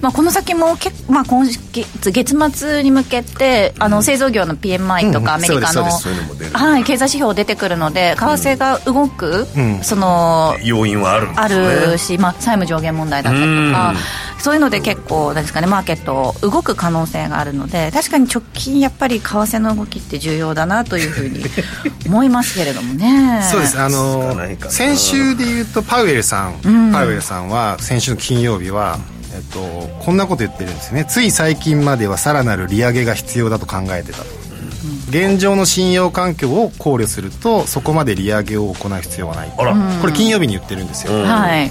[0.00, 9.46] まあ、この先もけ、まあ、今月月末に向けてあの製造業の PMI とかアメリカの,、はい、経済指標出てくるので為替が動く、
[9.82, 13.94] その要因はある、あるし、まあ、債務上限問題だったりとか、
[14.38, 21.42] そういうので結構ですかねマーケット動く可能性があるので確かに直近やっぱり為替の動きって重要だなというふうに
[22.06, 23.42] 思いますけれどもね。
[23.50, 23.78] そうです。
[23.80, 24.36] あの
[24.68, 28.98] 先週でいうとパウエルさん、パウエルさんは先週の金曜日は
[29.36, 29.58] えっと、
[30.02, 31.04] こんなこと言ってるんですね。
[31.04, 39.52] つい最近まではさらなる利上げが必要だと考えてたと、うん、現状の信用環境を考慮するとそこまで利上げを行う必要はない。
[40.00, 41.70] これ金曜日に言ってるんですよ、うん、はい。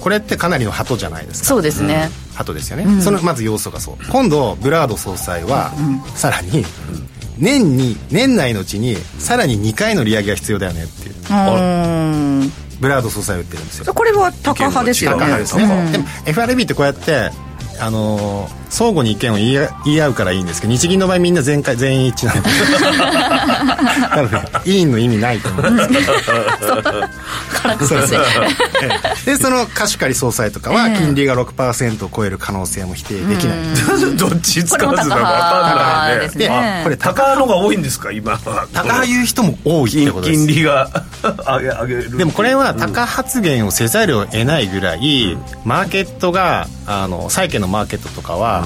[0.00, 1.48] これってかなりの鳩じゃないですか。
[1.48, 3.96] そうですね、うん、鳩ですよね、うん、そのまず要素がそう。
[4.08, 5.72] 今度ブラード総裁は、
[6.14, 6.64] さらに
[7.38, 11.14] 年に年内のうちにさらに2回の利上げが必要だよねっていう
[12.80, 13.92] ブラード総裁を売ってるんですよ。
[13.92, 15.16] これは高派ですよね。
[15.16, 17.30] 高派ですね、うん、でも FRB ってこうやって
[17.80, 19.52] あのー、相互に意見を言い
[19.86, 22.50] 言い合うからいいんですけど日銀の場合みんな全会全員一致なんで。
[24.16, 26.92] なので委員の意味ないと思うんですけど
[29.24, 36.34] でその貸し借り総裁とかは金利が6%を超える可能性も否定できない、うん、どっちつかずだ分かんないね。
[36.36, 36.48] で
[36.84, 38.12] これ高のが多いんですか？
[38.12, 38.38] 今。
[38.38, 40.46] 高言う人も多いってことです。
[40.46, 40.90] 金利が
[41.22, 42.16] 上げ上げる。
[42.18, 48.65] でもこれは高発言をせざるを得ないぐらい、うん、マーケットがあの債券のマーケットとかは、う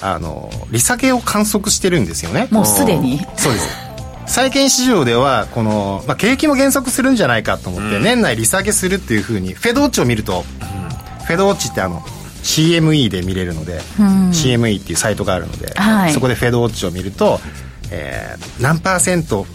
[0.00, 2.48] あの利下げを観測してるんですよね。
[2.50, 3.20] もうすでに？
[3.36, 3.88] そうです。
[4.26, 12.00] 債券市場ではこの、まあ、景気も減速するんじゃないかと思って、うん、年内利下げするっていうふうにフェドウォッチを見ると、うん、フェドウォッチってあの
[12.42, 17.40] CME で見れるので、うん、CME っていうサイトがあるので、はい、そこでフェドウォッチを見ると、
[17.90, 19.46] えー、何パーセント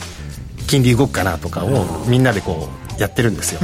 [0.67, 2.67] 金利動くかなとかをみんなでこ
[2.97, 3.61] うやってるんですよ、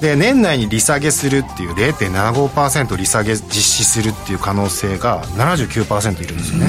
[0.00, 6.66] で年内に利下げするっていう0.75%利下げ実施するっていう可能性が79%いるんですよね、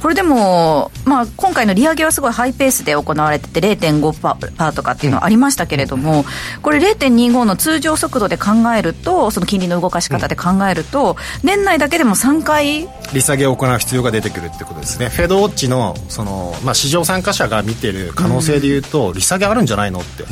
[0.00, 6.24] これでも、まあ、今回の利上げはすごいハイペースで行われてて0.5%とかっていうのはありましたけれども、
[6.62, 15.08] これ0.25の通常速度で考えるとその金利の動かし方で考えると、年内だけでも3回利下げを行う必要が出てくるってことですね。
[15.08, 20.24] フェドウォッチのその、まあ、市場参加者が見てる可能性でいうと、利下げあるんじゃないのって。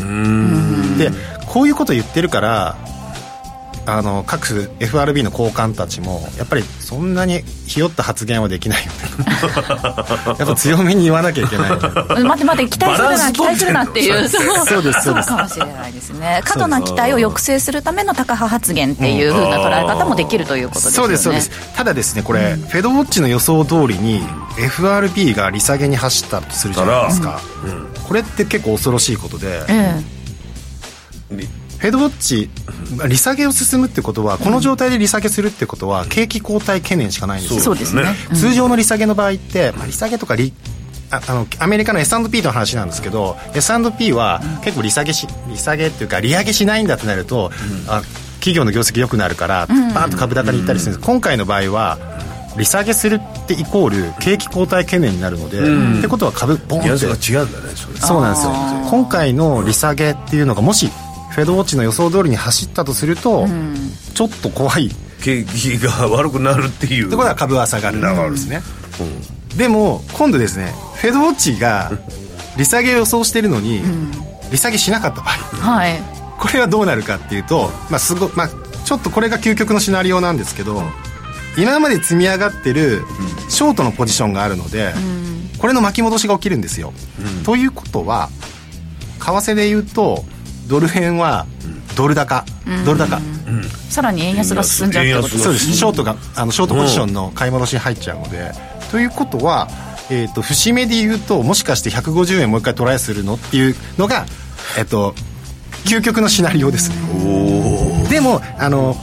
[0.98, 1.10] で
[1.46, 2.76] こういうこと言ってるから
[3.90, 8.98] あの各 FRB の高官たちもやっぱりそんなにひよった発言はできないよね。
[10.38, 14.28] やっぱ強めに言わなきゃいけない待って待って期待するな期待するなっていう。
[14.28, 15.04] そうです。
[15.04, 16.42] そうですかもしれないですね。
[16.44, 21.08] 過度な期待を抑制するための高派発言っていうふうな捉え方もできるということですよね。
[21.08, 21.50] そうですそうです。
[21.74, 24.22] ただですねこれ、うん、フェドウォッチの予想通りに
[24.58, 29.62] FRB が利下げに走ったとするじゃないですか、うん、これって結構恐ろしいことで、
[31.30, 31.48] うん
[31.78, 32.50] フェドウォッチ
[33.08, 37.60] 利下げを進むってことはこの状態で利下げするってことは景気後退懸念しかないんですよ。
[37.60, 40.52] そうですね、通常の利下げの場合って、まあ、利下げとか利
[41.10, 47.50] ああのアメリカの S&P の話なんですけど S&P は結構利下げし利下げっていうか利上げしないんだってなると、
[47.86, 48.02] うん、あ
[48.40, 51.98] 企業の業績良くなるからバーンと株高にいったりするんです、うん、今回の場合は
[52.58, 56.88] 利下げするってイコール景気後退懸念になるので、うん、ってことは株ボンって。
[56.88, 58.52] 違うんだねそそうなんですよ。
[58.90, 60.90] 今回の利下げっていうのがもし
[61.38, 63.76] フェドウォッチの予想通りに走ったとすると、うん、
[64.12, 64.90] ちょっと怖い。
[65.22, 67.06] 景気が悪くなるっていう。
[67.06, 67.98] ってことは株は下がる。
[67.98, 68.32] ん。
[68.32, 68.60] ですね、
[69.52, 71.92] うん、でも今度ですねフェドウォッチが
[72.56, 73.82] 利下げを予想してるのに、
[74.50, 75.30] 利下げしなかった場合、
[75.76, 76.00] はい、
[76.40, 78.48] これはどうなるかっていうと、まあすごまあ、
[78.84, 80.82] ちょっとこれが究極のシナリオなんですけど
[81.56, 83.02] 今まで積み上がってる
[83.48, 84.92] ショートのポジションがあるので、
[85.58, 86.92] これの巻き戻しが起きるんですよ、
[87.44, 88.28] ということは
[89.20, 90.24] 為替で言うと
[90.68, 91.46] ドル円は
[91.96, 92.44] ドル高、
[92.84, 93.20] ドル高、
[93.88, 95.72] さらに円安が進んじゃうってことですそうです。
[95.72, 98.52] ショートがあのショートポジションの買い戻しに入っちゃうので、
[98.90, 99.68] ということは、
[100.10, 104.26] えーと、節目で言うともしかして150円もう一回トライするのっていうのが、
[104.78, 105.14] えっ、ー、と、
[105.84, 108.08] 究極のシナリオですね。
[108.10, 108.96] でもあの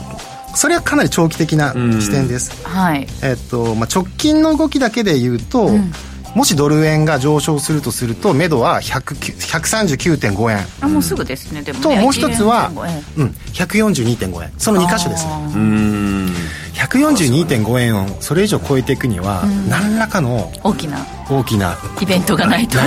[0.54, 3.06] それはかなり長期的な視点です、はい。
[3.22, 5.92] えっ、ー、とまあ、直近の動きだけで言うと、うん
[6.36, 10.66] もしドル円が上昇するとすると目処は139.5円。
[10.82, 11.62] あもうすぐですね。
[11.62, 12.70] でもねともう一つは、
[13.16, 14.52] うん、142.5円。
[14.58, 15.32] その2箇所ですね。
[15.54, 16.34] うん。
[16.74, 22.78] 142.5円をそれ以上超えていくには、何らかの大きな大きなイベントがないと。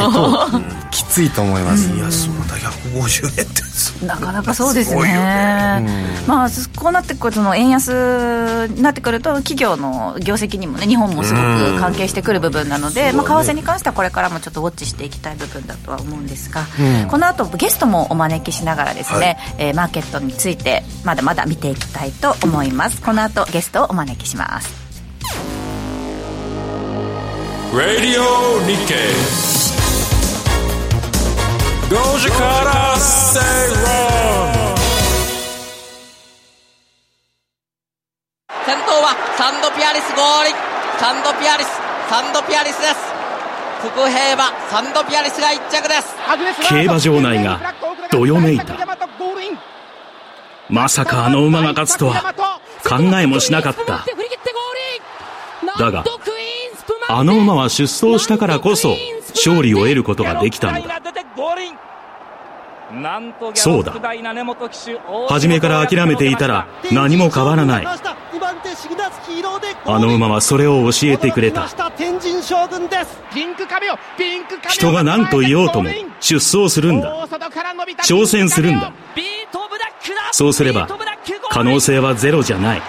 [0.92, 3.70] きついと思います、いやそうだ150円って。
[4.06, 5.86] なかなかそうですね、ね、
[6.28, 16.66] まあこうなってくると円安になってくると企業の業績にもね日本もすごく関係してくる部分なので、まあ、為替に関してはこれからもちょっとウォッチしていきたい部分だとは思うんですが、
[17.04, 23.02] うん、この後ゲストもお招きしながらですね、はい、えー、マーケットについてまだまだ見ていきたいと思います。
[23.02, 24.89] この後ゲストをお招きします
[27.74, 28.24] Radio
[28.66, 29.14] Nikkei.
[31.90, 33.86] 5時から正論
[38.66, 40.56] 先頭はサンドピアリス合輪
[41.00, 41.70] サンドピアリス
[42.10, 42.96] サンドピアリスです
[43.82, 46.16] 福平はサンドピアリスが1着です
[46.70, 47.60] 競馬場内が
[48.12, 48.76] どよめいた
[50.70, 52.34] まさかあの馬が勝つとは
[52.84, 54.06] 考えもしなかった
[55.78, 56.04] だが
[57.12, 58.96] あの馬は出走したからこそ
[59.34, 61.02] 勝利を得ることができたのだ。
[63.56, 63.94] そうだ。
[65.28, 67.86] 初めから諦めていたら何も変わらない。
[69.86, 71.68] あの馬はそれを教えてくれた。
[74.70, 77.12] 人が何と言おうとも出走するんだ。
[78.04, 78.94] 挑戦するんだ。
[80.32, 80.88] そうすれば
[81.50, 82.82] 可能性はゼロじゃない。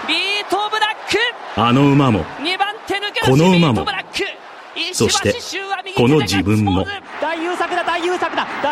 [1.57, 2.25] あの馬も
[3.23, 3.87] この馬も
[4.93, 5.35] そして
[5.97, 6.87] この自分も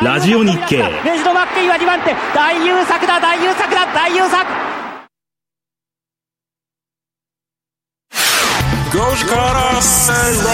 [0.02, 0.78] ラジオ日経。
[1.04, 2.14] レジドマッケイは2番手。
[2.34, 4.44] 大優作だ大優作だ大優作。
[8.90, 10.48] 5時から正論。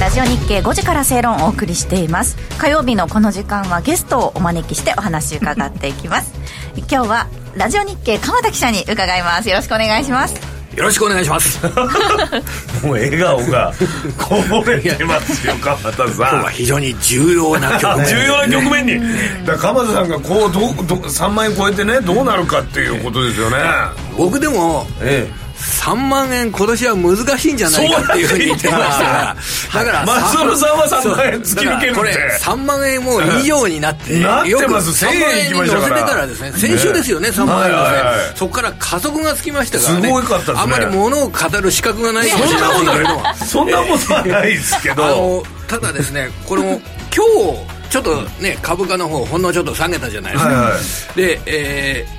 [0.00, 2.36] ラジオ日経5時から正論をお送りしています。
[2.58, 6.32] 火曜日のこの時間はゲストをお招きしてお話伺っていきます。
[6.76, 9.48] 今日はラジオ日経鎌田記者に伺います。
[9.48, 11.60] よろしくお願いしますよろしくお願いします。
[12.86, 13.72] もう笑顔が
[14.16, 16.06] こぼれてますよ鎌田さん。
[16.06, 18.06] 今日は非常に重要な局面。
[18.06, 19.00] 重要な局面に。
[19.44, 23.56] だ鎌田さんがこうどど3万円超えてねどうなるかっていうことですよね。
[24.16, 29.36] 僕でも、ええ3万円今年は難しいんじゃないかっていうふうに言ってましたか
[29.74, 35.04] らだから松園さんは3万円突き抜けるってこれ3万円も以上になってなってます。
[35.04, 36.52] 1000円に乗せてからですね。
[36.52, 37.92] 先週ですよね3万円のね
[38.34, 40.08] そこから加速がつきましたからね。
[40.08, 40.58] すごかったですね。
[40.60, 45.04] あんまり物を語る資格がないかもしれませんけれどそんなことはないですけど。
[45.04, 46.80] あのただですねこれも
[47.14, 50.44] 今日ちょっとね株価の方ほんのちょっと下げたじゃないです
[51.08, 52.17] か、で、えー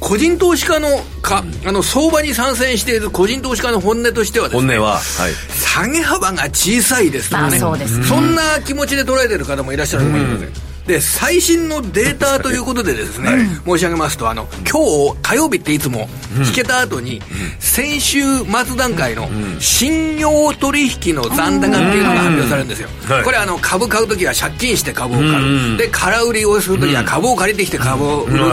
[0.00, 0.88] 個人投資家の
[1.22, 7.86] か、あの相場に参戦している個人投資家の本音としてはですね本音は、はい、下げ幅が小さいですとかね、そね。
[7.86, 14.80] そんな気持ちで捉えてる方もいらっしゃると思います、で最新のデータということでですね、はい、申し上げますとあの今
[15.12, 16.08] 日火曜日っていつも
[16.46, 17.20] 引けた後に、
[17.58, 19.28] 先週末段階の
[19.60, 22.88] 信用取引の残高っていうのが発表されるんですよ、
[23.22, 28.50] これあの株買う時は借金して株を買う、で空売りをする時は株を借りてきて株を売るという、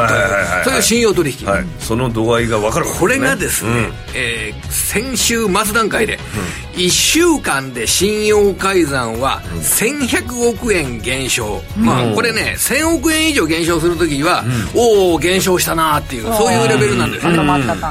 [0.65, 6.19] そういう信用取引、はい、その度合いが分かる、ね、これがですね、うん、えー、先週末段階で、
[6.75, 14.43] 1週間で信用改ざんは1100億円減少、まあこれね1000億円以上減少するときは、
[14.75, 17.33] おお減少したなっていうそういうレベルなんですね、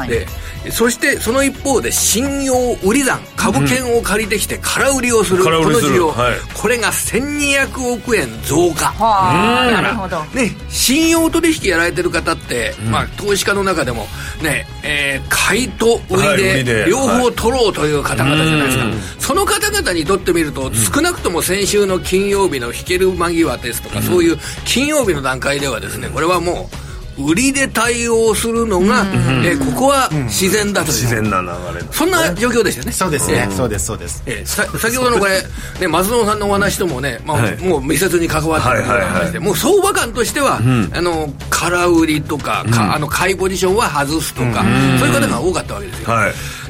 [0.09, 0.27] で
[0.71, 8.93] そしてその一方で信用売り算株券を借りてきて空売りをする、この需要、はい、これが1200億円増加。
[8.99, 14.07] なるほど、ね、信用取引やられてる方って、うん、まあ、投資家の中でも
[14.43, 26.85] ね、えー、買いと売りで両方取ろうという方々じゃないですか、はい、その方々にとってみると、少なくとも先週の金曜日の引ける間際ですとか、うん、そういう金曜日の段階ではですねこれはもう
[27.19, 29.05] 売りで対応するのが、
[29.45, 31.49] えここは自然だと自然な流
[31.79, 32.93] れそんな状況でしたね。
[32.93, 35.43] そうですね、そうですそうです、えさ先ほどのこれ、
[35.81, 40.59] ね、松野さんのお話ともね、まあもう密接に関わってる話で、もう相場感としては、
[40.93, 44.65] あの空売りとかか、あの買いポジションは外すとか、
[44.99, 46.09] そういう方が多かったわけですよ、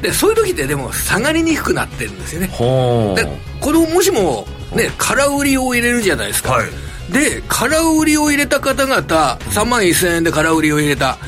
[0.03, 2.49] でそういう時ってでも下がりにくくなってるんですよね。
[2.49, 2.55] で
[3.61, 11.19] このもしもね空売りを入れるじゃないですか、はいで空売りを入れた方々3万1000円で空売りを入れた、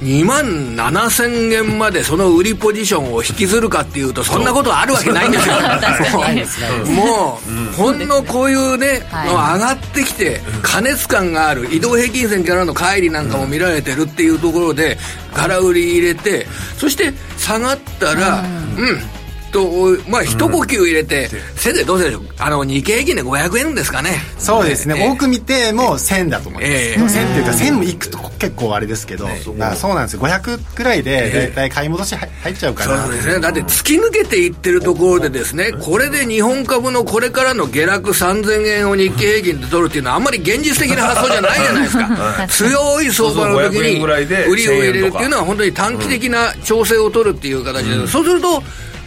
[0.00, 0.44] うん、2万
[0.76, 5.54] 7000円までその売りポジションを引きずるかっていうとそんなことあるわけないんですよ。
[6.92, 7.40] も
[7.72, 14.98] う、ほんのこういうね、はい、上がってきて過熱感がある移動平均線からの乖離なんかも見られてるっていうところで
[15.34, 16.46] 空売り入れて
[16.78, 18.44] そして下がったら
[18.76, 19.21] うん
[19.52, 24.10] とまあ一呼吸入れて、うん、せいぜいどうせでしょうあの日経平均で500円ですかね。
[24.38, 26.68] そうですね、えー、多く見ても1000だと思いま
[27.08, 30.20] す、えー、1000っていうか1000もいくと結構あれですけど、えー、そうなんですよ。
[30.20, 33.40] 500くらいで大体買い戻し入っちゃうから、そうですね。
[33.40, 42.46] だって突き抜けていってるところでですねこれで日本株のこれからの下落3000円を日経平均で取るっていうのはあんまり現実的な発想じゃないじゃないですか。
[42.48, 48.62] 強い相場の時に売りを入れるっていうのは本当に短期的な調整を取るっていう形で、うん、そうすると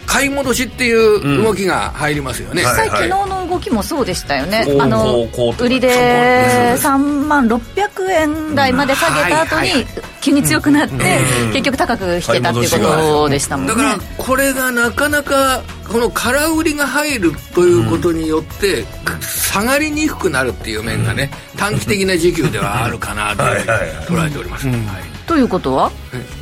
[0.06, 5.28] 買い戻しっていう動きが入りますよね、実際、昨日の動きもそうでしたよね、あの
[5.58, 9.86] 売りで3万600円台まで下げた後に、
[10.20, 11.20] 急に強くなって、
[11.52, 13.74] 結局高く引けたっていうことでしたもんね。
[13.74, 18.84] だからこれがなかなかこの空売りが入るということによって、
[19.20, 24.66] 下がりにくくなるっていう面がね、短期的な時給ではあるかなと捉えております。
[24.68, 25.90] はいということは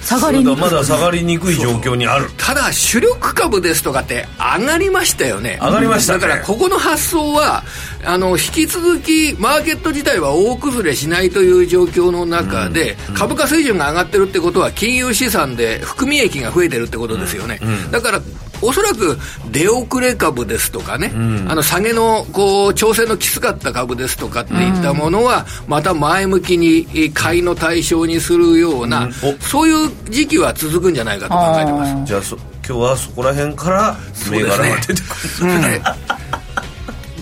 [0.02, 0.56] 下がりにくい。
[0.56, 2.30] まだ下がりにくい状況にある。
[2.36, 5.58] ただ主力株ですとかって上がりましたよね。
[5.60, 7.62] 上がりました、ね、だからここの発想は
[8.04, 18.20] あの引き続きマーケット自体は大崩れしないという状況の中で、うん、株価水準が上がってるってことは金融資産で含み益が増えてるってことですよね、うんうん、だから
[18.64, 19.18] おそらく
[19.50, 32.22] 出遅れ株ですとかね、うん、あの下げのこう調整のきつかった株ですとかっていったものは、また前向きに買いの対象にするような、うん、そういう時期は続くんじゃないかと考えてますじゃあ
[32.66, 33.96] 今日はそこら辺から
[34.30, 35.82] 銘柄が出てくる、ね、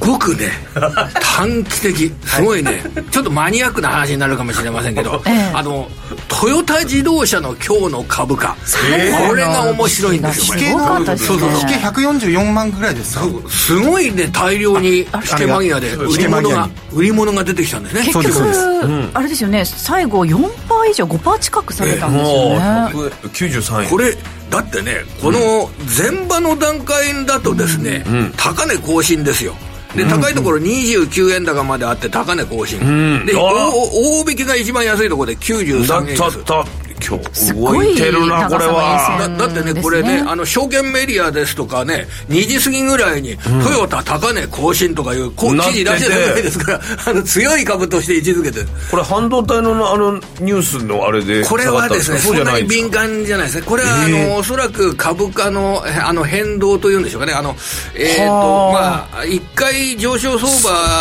[0.07, 0.51] ごくね
[1.23, 5.89] 短期的すごいね、はい、ちょっとマニアックな話になるかもしれませんけど、 えー、あの
[6.29, 8.57] トヨタ自動車の今日の株価、
[8.91, 9.13] え。
[9.13, 11.51] ー、これが面白いんですよ引けのそうそう。
[11.61, 15.07] 引け144万ぐらいですすごいね大量に引
[15.39, 18.03] け間際で売り物が売り物が出てきたんですね。
[18.05, 20.51] 結局、うん、あれですよね最後4%
[20.91, 23.91] 以上5%近くされたんですよね、えー、93円。
[23.91, 24.17] これ
[24.51, 29.55] だってねこの前場の段階だとですね、うん、高値更新ですよ
[29.97, 39.29] で高いところ29円高まであって高値更新、うん、で大引きが一番安いところで93円です今日動いてるなこれは。
[39.39, 48.67] だってねこれねあの証券メディアですとかね2時過ぎぐらいに、トヨタ高値更新とかいうこう記事出してたぐらいですから あの強い株として位置づけて。
[48.91, 53.63] これ半導体のあのニュースのあれでこれはですねそんなに敏感じゃないですね。
[53.63, 57.33] これはあの、えー、おそらく株価のあの変動というんでしょうかね。
[57.33, 57.57] あの
[57.95, 60.51] えっ、ー、とまあ一回上昇相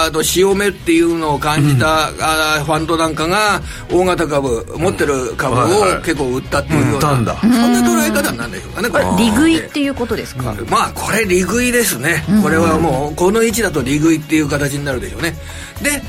[0.06, 7.34] 場の潮目っていうのを感じた、うん、あファンドなんかが大型株持ってる株を結構売ったっていうような、うん、そんな
[7.82, 9.04] 捉え方なんでしょうかねこれ。
[9.18, 15.36] 利食いっていうことですか、まあこれ利食いですね、これはもうこの位置だと利食いっていう形になるでしょうね。
[15.82, 16.02] で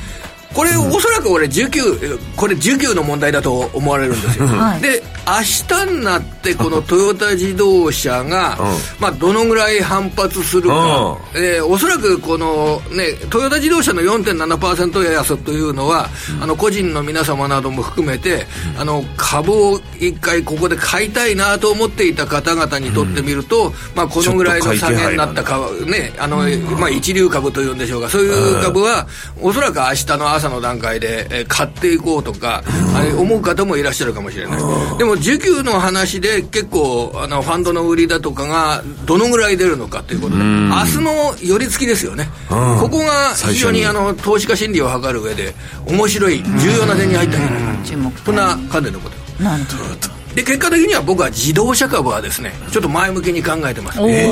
[0.54, 8.58] これ、おそらく俺19これ19の問題だと思われるんですよ、はい、で明日になってこの トヨタ自動車が、
[8.98, 16.08] まあ、どのぐらい反発するか、えー、おそらくこの、ね、トヨタ自動車の4.7%安というのは、
[16.40, 18.46] あの個人の皆様なども含めて、
[18.78, 26.38] あの株を一回ここで買いたいなと思っていた方々にとってみると、まあ、このぐらいの下げになった株、ねあの
[26.78, 28.08] まあ、一流株というんでしょうか。
[28.08, 29.06] そういう株は
[29.40, 32.62] おそらく明日の朝の段階で、えー、買っていこうとか、
[32.94, 34.58] あれ思う方もいらっしゃるかもしれない。
[34.98, 42.28] でも需給の話で結構あのファンドの売りだとかがどのぐらい出るのかということで明日の寄り付きですよね。
[42.48, 45.54] ここが非常にあの投資家心理を図る上で
[45.86, 49.42] 面白い重要な点に入ったんじゃないかそんな観点のこと。
[49.42, 49.74] なんと？
[50.34, 54.30] で結果的には僕は自動車株はですねちょっと前向きに考えてますね。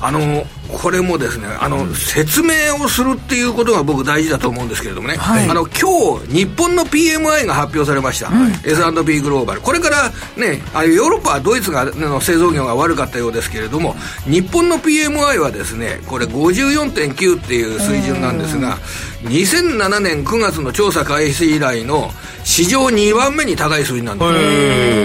[0.00, 9.60] あのこれもですねあの、うん、説明をするっていうことが僕大事だと思うんですけれどもね、はい、あの今日日本の PMI が発表されました、うん、S&P グローバル。
[9.60, 13.94] これからねあヨーロッパはドイツがの製造業が悪かったようですけれども
[14.24, 18.78] 日本の PMI はですねこれ54.9っていう水準なんですが
[19.24, 22.10] 2007年9月の調査開始以来の
[22.44, 24.24] 史上2番目に高い数字なんで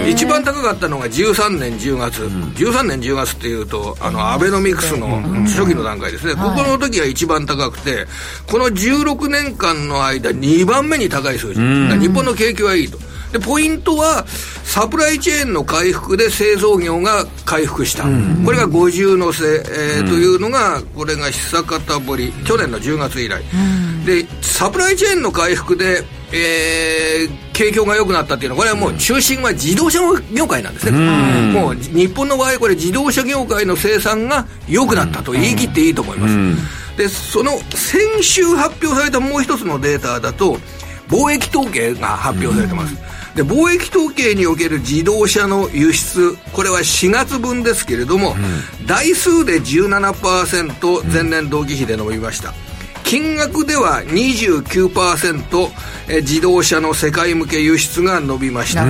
[0.06, 0.10] す。
[0.10, 5.20] 一番高かったのが13年10月、うん、13年10月っていうとあのアベノミクスの
[5.56, 8.06] 初期の段階ですね、ここの時は一番高くて
[8.50, 12.98] この16年間の間2番目に高い数字、日本の景気はいいと。
[13.32, 14.24] でポイントは
[14.64, 30.00] サプライチェーンの回復で製造業が回復した、うん、これが50のせ、えー、うん、というのがこれが久方ぶり去年の10月以来、うん、でサプライチェーンの回復でえー、景況が良くなったっていうのはこれはもう中心は自動車
[30.32, 40.58] 業界なんですね、もう日本の場合これ自動車業界の生産が良くなったと言い切っていいと思います、でその先週発表されたもう一つのデータだと
[41.08, 42.96] 貿易統計が発表されてます、
[43.36, 48.34] で貿易統計における自動車の輸出これは4月分ですけれども、
[48.80, 52.52] うん、台数で17%前年同期比で伸びました、
[53.06, 55.70] 金額では29%、
[56.08, 58.84] え自動車の世界向け輸出が伸びました、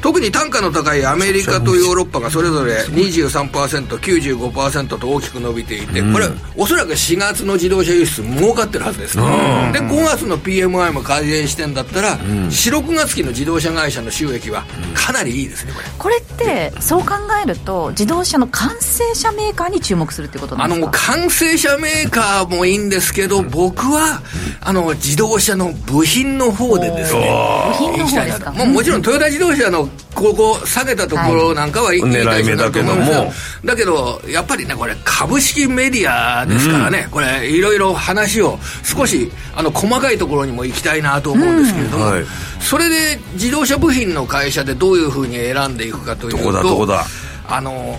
[0.00, 6.26] 特に単価の高いアメリカとヨーロッパがそれぞれ 23%95% と大きく伸びていて、これ
[6.56, 15.86] おそらく4月の自動車輸出儲かってるはずです、で5月の PMI も改善してんだったら、46月期の自動車会社の収益はかなりいいですねこれ。
[15.98, 20.86] これってそう考えると自動車の完成車メーカーに注目するってことなんですか？
[20.86, 24.22] あの完成車メーカーもいいんですけど僕は
[24.60, 27.20] あの自動車の部品の方でですね
[27.68, 28.52] 部品の方ですか？
[28.52, 33.32] ももちろんトヨタ自動車のここ下げたところなんかはいい狙い目だけども。
[33.64, 42.12] だけどやっぱりねこれ株式メディアですからね、これいろいろ話を少しあの細かいところにも行きたいなと思うんですけれども、
[42.60, 47.04] それで自動車部品の会社でどういうふうに選んでいくかというとどこだどこだ？
[47.48, 47.98] あの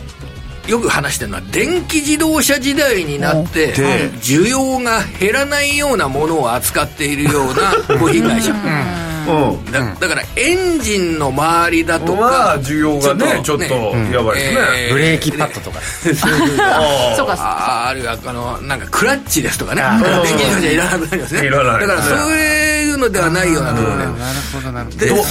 [0.67, 3.73] よく話してるのは電気自動車時代になって
[4.21, 12.57] 需要が減らないようなものを扱っているような部品会社、うん、だだからエンジンの周りだとか。
[12.61, 15.81] 需要がねちょっとやばいですね、えー、ブレーキパッドとか。
[17.15, 17.33] そうか。
[17.33, 19.81] ああるいはあのなんかクラッチですとかね
[20.23, 24.11] 電気自動車いらなくなりますねだからそういうのではないようなところでなる
[24.53, 25.23] ほどなるほど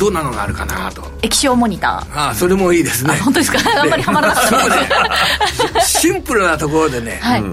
[0.00, 1.04] どんなのがあるかなと。
[1.20, 2.18] 液晶モニター。
[2.18, 3.14] ああそれもいいですね。
[3.16, 3.58] 本当ですか？
[3.82, 5.80] あんまりはまらなかった。
[5.82, 7.44] シンプルなところでね、はい、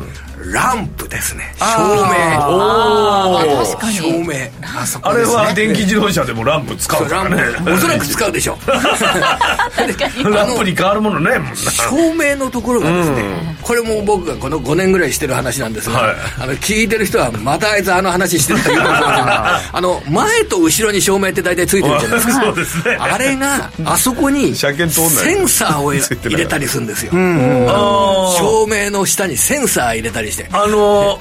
[0.46, 1.54] ランプですね。
[1.58, 2.48] 照明。
[2.48, 3.98] おお確かに。
[3.98, 4.34] 照明。
[4.80, 8.58] あそこ、ね、あれは電気自動車でもランプ使うからねおそらく使うでしょ。
[8.66, 22.44] うランプに変わるものね照明のところがですね、うん、これも僕がこの5年ぐらいしてる話なんですが、はい、あの聞いてる人はまたあいつあの話してるという あの前と後ろに照明って大体ついてるじゃないですか。
[22.44, 22.98] そうですね。
[23.00, 27.68] あれがあそこにセンサーを入れたりするんですよ、うん、
[28.38, 30.44] 照明の下にセンサー入れたりして。
[30.44, 31.20] してあの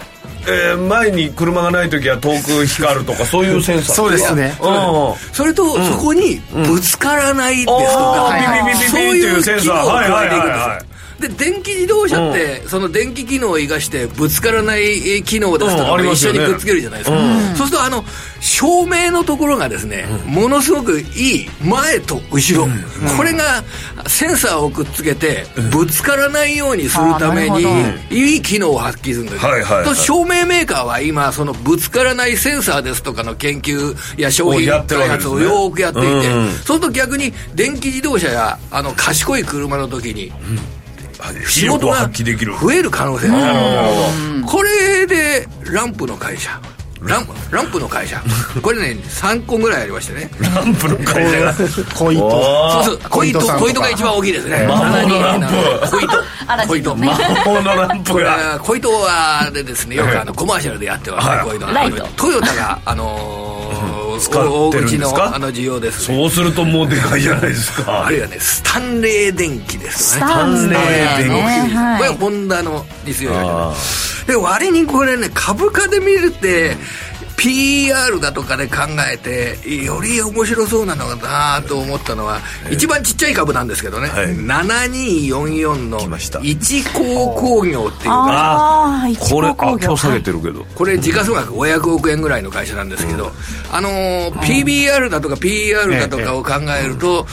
[0.49, 3.95] えー、前に車がない時は遠く光るとかそういうセンサー。
[3.97, 6.37] そうですね、うん、それと、うん、そこに
[6.69, 10.86] ぶつからないですとか、うん、そういうセンサーを加えていくんですよ
[11.21, 17.17] で電気自動車って、その電気機能を生かしてぶつからない機能ですとか一緒にくっつけるじゃないですか、
[17.57, 18.05] そうするとあの
[18.41, 22.69] 照明のところがですね、ものすごくいい前と後ろ、
[23.17, 23.65] これが
[24.07, 27.65] センサーをくっつけてぶつからないようにするために
[28.11, 36.31] いい機能を発揮するんです、はいはいと照明メーカーは今そのぶつからないセンサーですとかの研究や商品開発をよくやっていて、
[36.65, 40.33] そうすると逆に電気自動車やあの賢い車の時に、
[41.47, 43.89] 仕事が増える可能性があ
[44.39, 44.45] る。
[44.47, 46.61] これでランプの会社。
[47.03, 48.23] ランランプの会社。
[48.63, 50.31] これね3個ぐらいありましてね。
[50.55, 51.55] ランプの会社が。
[51.95, 54.67] 小糸そうそう小糸小糸が一番大きいですね。
[54.67, 55.89] 魔法のランプ。
[55.89, 56.13] 小糸
[56.67, 58.59] 小糸魔法のランプが。
[58.63, 61.37] 小糸はでですねよくあのコマーシャルでやってますね。
[61.37, 61.93] はい。
[62.17, 62.27] ト。
[62.31, 65.35] ヨタがあのー使って大るんですか？
[65.35, 68.07] あの需要ですねそうするともうでかいじゃないですか。
[68.07, 70.33] あるいはねスタンレー電機ですよね。
[70.33, 71.99] スタンレー電ね。
[71.99, 73.75] これホンダの実用あ
[74.27, 76.77] 車で割にこれね株価で見るって
[77.37, 78.77] PR だとかで考
[79.13, 84.29] えてより面白そうなのかなと思ったのは、一番ちっちゃい株なんですけどね、はい。
[84.29, 85.99] 7244の
[86.43, 90.65] 一高工業っていう会社ああ一これ今日下げてるけど。
[90.75, 93.31] これ時価総額500億円ぐらいの会社なんですけど、
[93.71, 97.27] あのー PBR だとか PR だとかを考えると、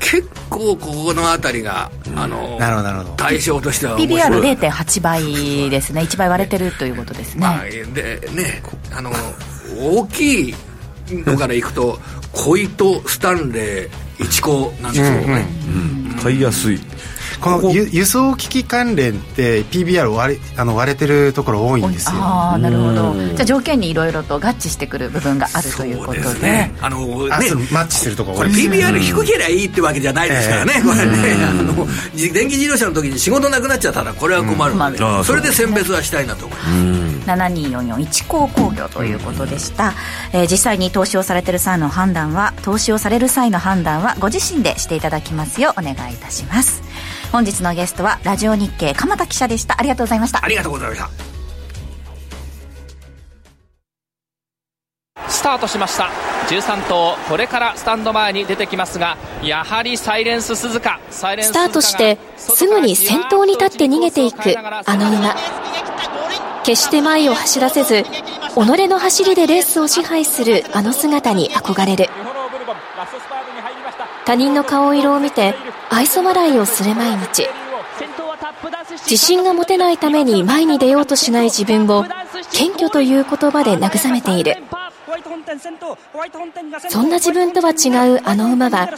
[0.00, 3.10] 結構ここの辺りが、あのーなるほどなるほど。
[3.16, 4.56] 対象としては面白い。
[4.56, 6.02] PBR0.8 倍ですね。
[6.02, 7.84] 1倍割れてるということですね、まあ、で
[8.32, 9.10] ねあの
[9.78, 10.54] 大きい
[11.10, 11.98] のからいくと
[12.32, 15.20] 小糸スタンレー一高なんですよ。
[15.20, 15.46] ね、
[16.20, 16.80] 買いやすい
[17.40, 22.18] この輸輸送機器関連って PBR 割れあの割れてるところ多いんですよ。
[22.18, 23.14] ああなるほど。
[23.14, 26.22] じゃあ条件にいろいろと合致してくる部分があるということで。
[26.22, 26.74] そうですね。
[26.80, 27.68] あのね。
[27.70, 31.36] マッチするところこれ多いです PBR 低けりゃいいってわけじゃないですからね、これね。
[31.44, 35.24] あのじ電気自動車の時に仕事なくなっちゃったらこれは困るので、うん。
[35.24, 36.64] それで選別はしたいなと思いま
[37.24, 39.94] す、72441高工業ということでした、
[40.32, 46.82] えー実際に投資をされてる際の判断は投資をされる際の判断はご自身でしていただきますようお願いいたします
[47.30, 49.78] 本日のゲストはラジオ日経鎌田記者でした。
[49.78, 50.42] ありがとうございました。
[50.42, 51.08] ありがとうございました。
[55.28, 56.10] スタートしました。
[56.48, 60.98] 13頭これからスタンド前に出てきますがやはりサイレンス鈴鹿。
[61.10, 65.36] サイレンススタートしてすぐに先頭に立って逃げていくあの馬。
[66.64, 68.08] 決して前を走らせず己
[68.88, 72.08] の走りでレースを支配するあの姿に憧れる。
[74.24, 75.54] 他人の顔色を見て
[75.90, 77.48] 愛想笑いをする毎日。
[79.04, 82.04] 自信が持てないために前に出ようとしない自分を
[82.52, 84.56] 謙虚という言葉で慰めている。
[86.88, 88.88] そんな自分とは違うあの馬は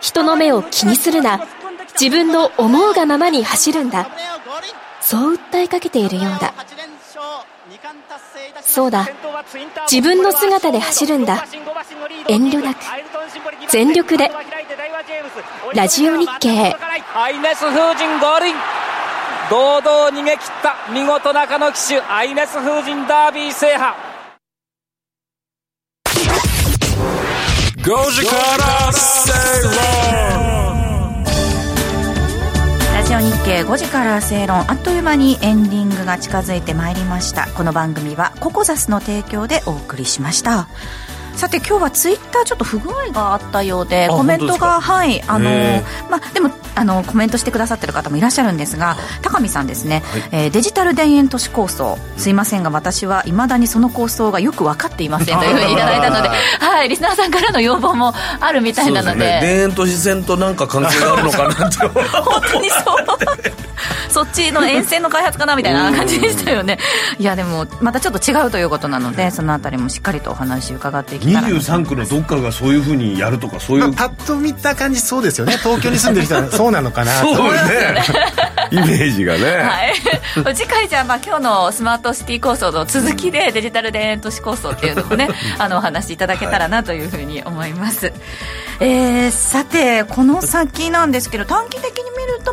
[0.00, 1.46] 人の目を気にするな
[1.98, 4.08] 自分の思うがままに走るんだ。
[5.00, 6.52] そう訴えかけているようだ
[8.62, 9.08] そうだ。
[9.90, 11.44] 自分の姿で走るんだ。
[12.28, 12.78] 遠慮なく。
[13.68, 14.30] 全力で。
[15.74, 16.76] ラジオ日経。
[17.14, 18.54] アイネス風神合輪。
[19.50, 24.10] 堂々逃げ切った見事中野騎手アイネス風神ダービー制覇。
[27.82, 29.32] 5時から正
[29.64, 31.24] 論
[32.94, 37.46] ラジオ日経5時から正論あっという間にエンディングが近づいてまいりました。
[37.52, 40.66] この番組はココザスの提供でお送りしました。
[41.36, 50.02] さて今日はツイッターちょっと不具合があったようであコメントがはいあのへまあでもあのコメントしてくださってる方もいらっしゃるんですが高見さんですね、
[50.32, 51.96] えーデジタル田園都市構想。
[52.16, 59.40] すいませんが私はいまだにその構想がよく分かっていませんというふうにいただいたのではいリスナーさんからの要望もあるみたいなので。
[59.40, 61.78] 田園都市線となんか関係があるのかなって。
[62.20, 63.00] 本当にそう。
[64.10, 66.78] そっちの沿線の開発かなみたいな感じでしたよね。
[67.18, 75.56] いやでもまたちょっと違うということなのでそのあたりもしっかりとお話伺ってい23区のどっかがそういうふうにやるとかそういうまあ、パッと見た感じそうですよね。
[75.58, 77.34] 東京に住んでる人は そうなのかなと。
[77.34, 77.60] そうね。
[78.70, 79.44] イメージがね、
[80.44, 88.12] はい、次回じゃあまあ今日のスマートシティ構想の続きでデジタル田園都市構想っていうのをね あのお話しいただけたらなというふうに思います、
[88.78, 92.10] えーさてこの先なんですけど短期的に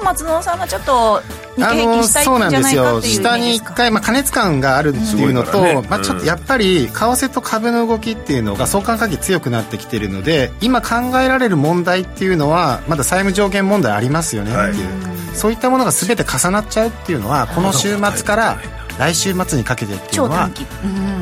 [0.07, 1.19] 松野さんはちょっと
[1.57, 18.59] 日経平均したいそうなんんじゃないですよ下に一回、まあ、加熱感があるっていうのと、ねまあ、ちょっとやっぱり為替と株の動きっていうのが相関関係強くなってきてるので今考えられる問題っていうのはまだ債務上限問題ありますよねっていう、そういったものが全て重なっちゃうっていうのはこの週末から
[18.97, 20.49] 来週末にかけてっていうのは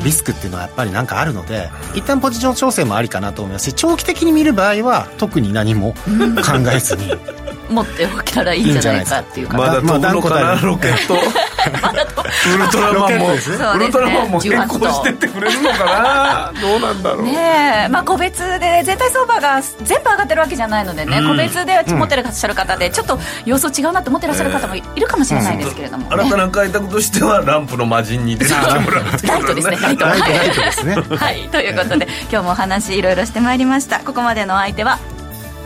[0.04, 5.98] リスクっていうのはやっぱりなんかあるので一旦ポジション調整もありかなと思いますし長期的に見る場合は特に何も考
[6.72, 7.12] えずに
[7.68, 9.56] 持っておけたらいいんじゃないかっていうか。
[9.58, 11.16] まだ飛ぶのかな、ロケット。
[11.66, 13.40] ウルトラマンも、ね。
[13.74, 15.84] ウルトラマンもそうですね変更してってくれるのか
[16.54, 16.60] な？
[16.60, 17.88] どうなんだろう、ねえ。
[17.88, 26.08] まあ、個別で全体相場が全部上がってるわけじゃないのでね、個別で持ってらっしゃる方でちょっと様子違うなって思ってらっしゃる方もいるかもしれないですけれども、ね。
[26.10, 29.26] 新たな開拓としてはランプの魔人に出てきてもらうって。
[29.26, 30.04] いうライトですねライト。
[30.06, 30.94] ライトはいライトですね。
[30.94, 31.48] はい。
[31.50, 34.00] ということで今日もお話いろいろしてまいりました。
[34.00, 34.98] ここまでのお相手は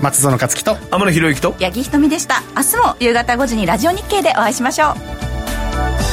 [0.02, 1.52] 松園克樹と天野博之と。
[1.60, 2.42] 八木ひとみでした。
[2.56, 6.09] 明日も夕方5時にラジオ日経でお会いしましょう。